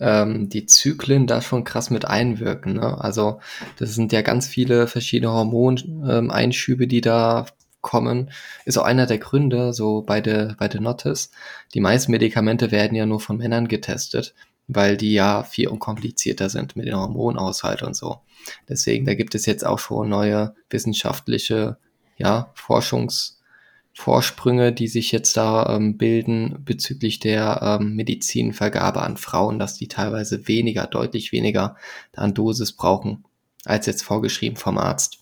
ähm, 0.00 0.48
die 0.48 0.66
Zyklen 0.66 1.26
da 1.26 1.40
schon 1.40 1.64
krass 1.64 1.90
mit 1.90 2.04
einwirken. 2.04 2.74
Ne? 2.74 3.00
Also 3.00 3.40
das 3.78 3.94
sind 3.94 4.12
ja 4.12 4.22
ganz 4.22 4.46
viele 4.46 4.86
verschiedene 4.86 5.32
Hormoneinschübe, 5.32 6.84
ähm, 6.84 6.88
die 6.88 7.00
da 7.00 7.46
kommen. 7.80 8.30
Ist 8.64 8.78
auch 8.78 8.84
einer 8.84 9.06
der 9.06 9.18
Gründe, 9.18 9.72
so 9.72 10.02
bei 10.02 10.20
der, 10.20 10.56
bei 10.58 10.68
der 10.68 10.80
Notice. 10.80 11.30
Die 11.74 11.80
meisten 11.80 12.12
Medikamente 12.12 12.70
werden 12.70 12.96
ja 12.96 13.06
nur 13.06 13.20
von 13.20 13.38
Männern 13.38 13.68
getestet, 13.68 14.34
weil 14.66 14.96
die 14.96 15.12
ja 15.12 15.42
viel 15.44 15.68
unkomplizierter 15.68 16.50
sind 16.50 16.76
mit 16.76 16.86
dem 16.86 16.96
Hormonaushalt 16.96 17.82
und 17.82 17.94
so. 17.94 18.20
Deswegen, 18.68 19.06
da 19.06 19.14
gibt 19.14 19.34
es 19.34 19.46
jetzt 19.46 19.64
auch 19.64 19.78
schon 19.78 20.08
neue 20.08 20.54
wissenschaftliche 20.70 21.78
ja, 22.16 22.52
Forschungs- 22.56 23.37
Vorsprünge, 23.94 24.72
die 24.72 24.86
sich 24.86 25.10
jetzt 25.10 25.36
da 25.36 25.74
ähm, 25.74 25.98
bilden 25.98 26.64
bezüglich 26.64 27.18
der 27.18 27.78
ähm, 27.80 27.96
Medizinvergabe 27.96 29.02
an 29.02 29.16
Frauen, 29.16 29.58
dass 29.58 29.74
die 29.74 29.88
teilweise 29.88 30.46
weniger, 30.46 30.86
deutlich 30.86 31.32
weniger 31.32 31.76
an 32.14 32.32
Dosis 32.32 32.72
brauchen, 32.72 33.24
als 33.64 33.86
jetzt 33.86 34.02
vorgeschrieben 34.02 34.56
vom 34.56 34.78
Arzt. 34.78 35.18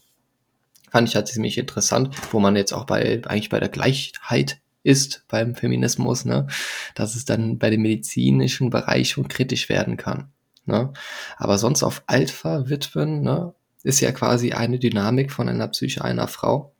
Fand 0.90 1.08
ich 1.08 1.16
halt 1.16 1.28
ziemlich 1.28 1.58
interessant, 1.58 2.14
wo 2.32 2.38
man 2.38 2.54
jetzt 2.54 2.72
auch 2.72 2.84
bei, 2.84 3.22
eigentlich 3.24 3.48
bei 3.48 3.60
der 3.60 3.70
Gleichheit 3.70 4.60
ist 4.82 5.24
beim 5.26 5.56
Feminismus, 5.56 6.24
ne, 6.24 6.46
dass 6.94 7.16
es 7.16 7.24
dann 7.24 7.58
bei 7.58 7.70
dem 7.70 7.82
medizinischen 7.82 8.70
Bereich 8.70 9.10
schon 9.10 9.26
kritisch 9.28 9.68
werden 9.68 9.96
kann. 9.96 10.30
Ne? 10.64 10.92
Aber 11.38 11.58
sonst 11.58 11.82
auf 11.82 12.02
Alpha-Witwen, 12.06 13.22
ne, 13.22 13.54
ist 13.82 14.00
ja 14.00 14.12
quasi 14.12 14.52
eine 14.52 14.78
Dynamik 14.78 15.32
von 15.32 15.48
einer 15.48 15.68
Psyche 15.68 16.04
einer 16.04 16.28
Frau 16.28 16.75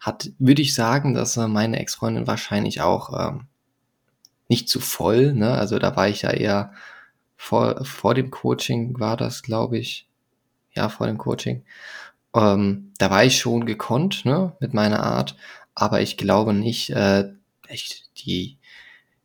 hat, 0.00 0.30
würde 0.38 0.62
ich 0.62 0.74
sagen, 0.74 1.14
dass 1.14 1.36
äh, 1.36 1.46
meine 1.46 1.78
Ex-Freundin 1.78 2.26
wahrscheinlich 2.26 2.80
auch 2.80 3.30
ähm, 3.30 3.46
nicht 4.48 4.68
zu 4.68 4.80
voll, 4.80 5.32
ne? 5.34 5.52
Also 5.52 5.78
da 5.78 5.94
war 5.94 6.08
ich 6.08 6.22
ja 6.22 6.30
eher 6.30 6.72
vor, 7.36 7.84
vor 7.84 8.14
dem 8.14 8.30
Coaching 8.30 8.98
war 8.98 9.16
das, 9.16 9.42
glaube 9.42 9.78
ich. 9.78 10.08
Ja, 10.72 10.88
vor 10.88 11.06
dem 11.06 11.18
Coaching. 11.18 11.64
Ähm, 12.34 12.92
da 12.98 13.10
war 13.10 13.24
ich 13.24 13.38
schon 13.38 13.66
gekonnt, 13.66 14.24
ne, 14.24 14.52
mit 14.60 14.74
meiner 14.74 15.02
Art, 15.02 15.36
aber 15.74 16.00
ich 16.00 16.16
glaube 16.16 16.54
nicht, 16.54 16.90
äh, 16.90 17.30
echt, 17.66 18.10
die, 18.24 18.58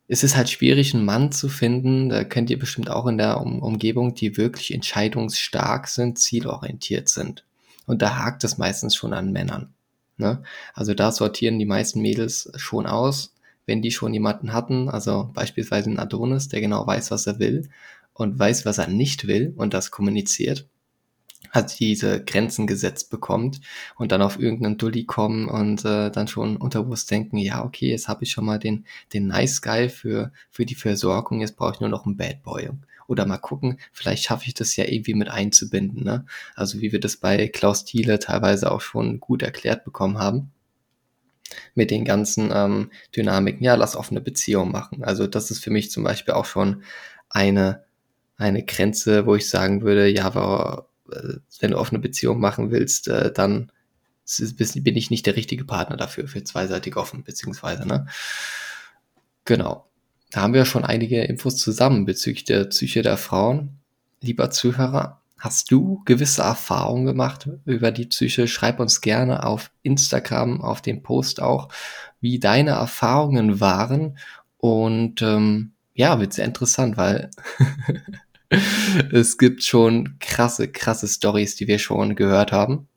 es 0.08 0.24
ist 0.24 0.36
halt 0.36 0.50
schwierig, 0.50 0.94
einen 0.94 1.04
Mann 1.04 1.32
zu 1.32 1.48
finden, 1.48 2.08
da 2.08 2.24
könnt 2.24 2.50
ihr 2.50 2.58
bestimmt 2.58 2.90
auch 2.90 3.06
in 3.06 3.18
der 3.18 3.40
um 3.40 3.62
Umgebung, 3.62 4.14
die 4.14 4.36
wirklich 4.36 4.72
entscheidungsstark 4.74 5.88
sind, 5.88 6.18
zielorientiert 6.18 7.08
sind. 7.08 7.44
Und 7.86 8.02
da 8.02 8.16
hakt 8.18 8.42
es 8.44 8.58
meistens 8.58 8.96
schon 8.96 9.12
an 9.12 9.32
Männern. 9.32 9.75
Ne? 10.16 10.42
Also 10.74 10.94
da 10.94 11.12
sortieren 11.12 11.58
die 11.58 11.66
meisten 11.66 12.00
Mädels 12.00 12.50
schon 12.56 12.86
aus, 12.86 13.34
wenn 13.66 13.82
die 13.82 13.90
schon 13.90 14.14
jemanden 14.14 14.52
hatten, 14.52 14.88
also 14.88 15.30
beispielsweise 15.34 15.90
ein 15.90 15.98
Adonis, 15.98 16.48
der 16.48 16.60
genau 16.60 16.86
weiß, 16.86 17.10
was 17.10 17.26
er 17.26 17.38
will 17.38 17.68
und 18.12 18.38
weiß, 18.38 18.64
was 18.64 18.78
er 18.78 18.88
nicht 18.88 19.26
will 19.26 19.52
und 19.56 19.74
das 19.74 19.90
kommuniziert, 19.90 20.66
hat 21.50 21.78
diese 21.80 22.24
Grenzen 22.24 22.66
gesetzt 22.66 23.10
bekommt 23.10 23.60
und 23.96 24.12
dann 24.12 24.22
auf 24.22 24.38
irgendeinen 24.38 24.78
Dulli 24.78 25.04
kommen 25.04 25.48
und 25.48 25.84
äh, 25.84 26.10
dann 26.10 26.28
schon 26.28 26.56
unterbewusst 26.56 27.10
denken, 27.10 27.38
ja, 27.38 27.64
okay, 27.64 27.90
jetzt 27.90 28.08
habe 28.08 28.24
ich 28.24 28.30
schon 28.30 28.44
mal 28.44 28.58
den, 28.58 28.86
den 29.12 29.26
Nice 29.26 29.60
Guy 29.62 29.88
für, 29.88 30.32
für 30.50 30.64
die 30.64 30.74
Versorgung, 30.74 31.40
jetzt 31.40 31.56
brauche 31.56 31.74
ich 31.74 31.80
nur 31.80 31.88
noch 31.88 32.06
einen 32.06 32.16
Bad 32.16 32.42
Boy. 32.42 32.70
Oder 33.06 33.26
mal 33.26 33.38
gucken, 33.38 33.78
vielleicht 33.92 34.24
schaffe 34.24 34.46
ich 34.46 34.54
das 34.54 34.76
ja 34.76 34.84
irgendwie 34.84 35.14
mit 35.14 35.28
einzubinden. 35.28 36.04
Ne? 36.04 36.26
Also 36.54 36.80
wie 36.80 36.92
wir 36.92 37.00
das 37.00 37.16
bei 37.16 37.48
Klaus 37.48 37.84
Thiele 37.84 38.18
teilweise 38.18 38.70
auch 38.70 38.80
schon 38.80 39.20
gut 39.20 39.42
erklärt 39.42 39.84
bekommen 39.84 40.18
haben. 40.18 40.52
Mit 41.74 41.90
den 41.92 42.04
ganzen 42.04 42.50
ähm, 42.52 42.90
Dynamiken, 43.14 43.62
ja, 43.62 43.76
lass 43.76 43.94
offene 43.94 44.20
Beziehung 44.20 44.72
machen. 44.72 45.04
Also 45.04 45.28
das 45.28 45.50
ist 45.50 45.62
für 45.62 45.70
mich 45.70 45.92
zum 45.92 46.02
Beispiel 46.02 46.34
auch 46.34 46.44
schon 46.44 46.82
eine, 47.30 47.84
eine 48.36 48.64
Grenze, 48.64 49.26
wo 49.26 49.36
ich 49.36 49.48
sagen 49.48 49.82
würde, 49.82 50.08
ja, 50.08 50.24
aber, 50.24 50.88
äh, 51.12 51.34
wenn 51.60 51.70
du 51.70 51.78
offene 51.78 52.00
Beziehung 52.00 52.40
machen 52.40 52.72
willst, 52.72 53.08
äh, 53.08 53.32
dann 53.32 53.70
bin 54.74 54.96
ich 54.96 55.10
nicht 55.10 55.26
der 55.26 55.36
richtige 55.36 55.64
Partner 55.64 55.96
dafür, 55.96 56.26
für 56.26 56.42
zweiseitig 56.42 56.96
offen, 56.96 57.22
beziehungsweise, 57.22 57.86
ne? 57.86 58.06
Genau. 59.44 59.86
Da 60.30 60.42
haben 60.42 60.54
wir 60.54 60.64
schon 60.64 60.84
einige 60.84 61.22
Infos 61.22 61.56
zusammen 61.56 62.04
bezüglich 62.04 62.44
der 62.44 62.64
Psyche 62.64 63.02
der 63.02 63.16
Frauen. 63.16 63.78
Lieber 64.20 64.50
Zuhörer, 64.50 65.20
hast 65.38 65.70
du 65.70 66.02
gewisse 66.04 66.42
Erfahrungen 66.42 67.06
gemacht 67.06 67.48
über 67.64 67.92
die 67.92 68.06
Psyche? 68.06 68.48
Schreib 68.48 68.80
uns 68.80 69.00
gerne 69.00 69.44
auf 69.44 69.70
Instagram, 69.82 70.60
auf 70.60 70.82
dem 70.82 71.02
Post 71.02 71.40
auch, 71.40 71.68
wie 72.20 72.38
deine 72.38 72.70
Erfahrungen 72.72 73.60
waren. 73.60 74.18
Und 74.58 75.22
ähm, 75.22 75.72
ja, 75.94 76.18
wird 76.18 76.32
sehr 76.32 76.44
interessant, 76.44 76.96
weil 76.96 77.30
es 79.12 79.38
gibt 79.38 79.62
schon 79.62 80.16
krasse, 80.18 80.68
krasse 80.68 81.08
Stories, 81.08 81.56
die 81.56 81.68
wir 81.68 81.78
schon 81.78 82.16
gehört 82.16 82.52
haben. 82.52 82.88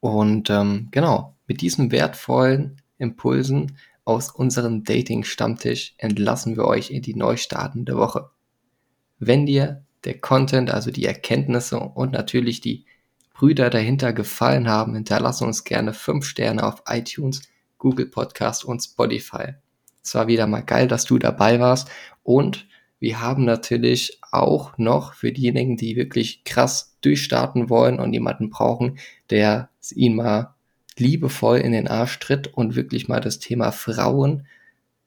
Und 0.00 0.50
ähm, 0.50 0.88
genau, 0.90 1.36
mit 1.46 1.60
diesen 1.60 1.92
wertvollen 1.92 2.82
Impulsen 2.98 3.76
aus 4.04 4.30
unserem 4.30 4.84
Dating-Stammtisch 4.84 5.94
entlassen 5.98 6.56
wir 6.56 6.64
euch 6.64 6.90
in 6.90 7.02
die 7.02 7.14
Neustartende 7.14 7.96
Woche. 7.96 8.30
Wenn 9.18 9.46
dir 9.46 9.84
der 10.04 10.18
Content, 10.18 10.70
also 10.70 10.90
die 10.90 11.06
Erkenntnisse 11.06 11.78
und 11.78 12.12
natürlich 12.12 12.60
die 12.60 12.84
Brüder 13.34 13.70
dahinter 13.70 14.12
gefallen 14.12 14.68
haben, 14.68 14.94
hinterlasse 14.94 15.44
uns 15.44 15.64
gerne 15.64 15.94
5 15.94 16.24
Sterne 16.24 16.64
auf 16.64 16.82
iTunes, 16.86 17.42
Google 17.78 18.06
Podcast 18.06 18.64
und 18.64 18.80
Spotify. 18.80 19.54
Es 20.02 20.14
war 20.14 20.26
wieder 20.26 20.46
mal 20.46 20.62
geil, 20.62 20.88
dass 20.88 21.04
du 21.04 21.18
dabei 21.18 21.60
warst 21.60 21.88
und 22.22 22.66
wir 22.98 23.20
haben 23.20 23.44
natürlich 23.44 24.20
auch 24.30 24.78
noch 24.78 25.14
für 25.14 25.32
diejenigen, 25.32 25.76
die 25.76 25.96
wirklich 25.96 26.44
krass 26.44 26.96
durchstarten 27.00 27.68
wollen 27.68 27.98
und 27.98 28.12
jemanden 28.12 28.48
brauchen, 28.48 28.98
der 29.28 29.70
ihn 29.90 30.14
mal 30.14 30.51
liebevoll 30.98 31.58
in 31.58 31.72
den 31.72 31.88
Arsch 31.88 32.18
tritt 32.18 32.48
und 32.48 32.76
wirklich 32.76 33.08
mal 33.08 33.20
das 33.20 33.38
Thema 33.38 33.72
Frauen 33.72 34.46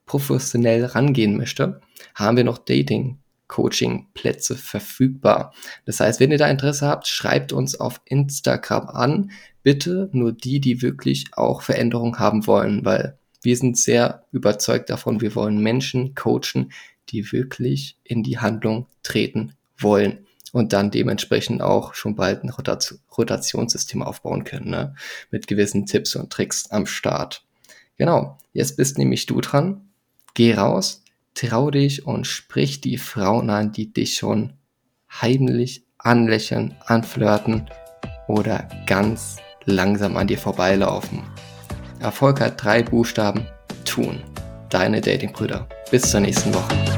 professionell 0.06 0.84
rangehen 0.84 1.36
möchte, 1.36 1.80
haben 2.14 2.36
wir 2.36 2.44
noch 2.44 2.58
Dating 2.58 3.18
Coaching-Plätze 3.48 4.56
verfügbar. 4.56 5.52
Das 5.84 6.00
heißt, 6.00 6.18
wenn 6.20 6.32
ihr 6.32 6.38
da 6.38 6.48
Interesse 6.48 6.86
habt, 6.86 7.06
schreibt 7.06 7.52
uns 7.52 7.78
auf 7.78 8.00
Instagram 8.04 8.88
an. 8.88 9.30
Bitte 9.62 10.08
nur 10.12 10.32
die, 10.32 10.60
die 10.60 10.82
wirklich 10.82 11.26
auch 11.32 11.62
Veränderung 11.62 12.18
haben 12.18 12.46
wollen, 12.46 12.84
weil 12.84 13.18
wir 13.42 13.56
sind 13.56 13.78
sehr 13.78 14.24
überzeugt 14.32 14.90
davon, 14.90 15.20
wir 15.20 15.34
wollen 15.34 15.62
Menschen 15.62 16.14
coachen, 16.14 16.72
die 17.10 17.30
wirklich 17.30 17.96
in 18.02 18.24
die 18.24 18.38
Handlung 18.38 18.86
treten 19.02 19.52
wollen 19.78 20.26
und 20.52 20.72
dann 20.72 20.90
dementsprechend 20.90 21.62
auch 21.62 21.94
schon 21.94 22.14
bald 22.14 22.44
ein 22.44 22.50
Rotationssystem 22.50 24.02
aufbauen 24.02 24.44
können, 24.44 24.70
ne? 24.70 24.94
mit 25.30 25.46
gewissen 25.46 25.86
Tipps 25.86 26.16
und 26.16 26.30
Tricks 26.32 26.70
am 26.70 26.86
Start. 26.86 27.44
Genau, 27.98 28.38
jetzt 28.52 28.76
bist 28.76 28.98
nämlich 28.98 29.26
du 29.26 29.40
dran. 29.40 29.88
Geh 30.34 30.54
raus, 30.54 31.02
trau 31.34 31.70
dich 31.70 32.06
und 32.06 32.26
sprich 32.26 32.80
die 32.80 32.98
Frauen 32.98 33.50
an, 33.50 33.72
die 33.72 33.92
dich 33.92 34.16
schon 34.16 34.52
heimlich 35.10 35.84
anlächeln, 35.98 36.74
anflirten 36.84 37.68
oder 38.28 38.68
ganz 38.86 39.36
langsam 39.64 40.16
an 40.16 40.26
dir 40.26 40.38
vorbeilaufen. 40.38 41.22
Erfolg 42.00 42.40
hat 42.40 42.62
drei 42.62 42.82
Buchstaben. 42.82 43.46
Tun. 43.84 44.22
Deine 44.68 45.00
Datingbrüder. 45.00 45.68
Bis 45.90 46.10
zur 46.10 46.20
nächsten 46.20 46.52
Woche. 46.52 46.95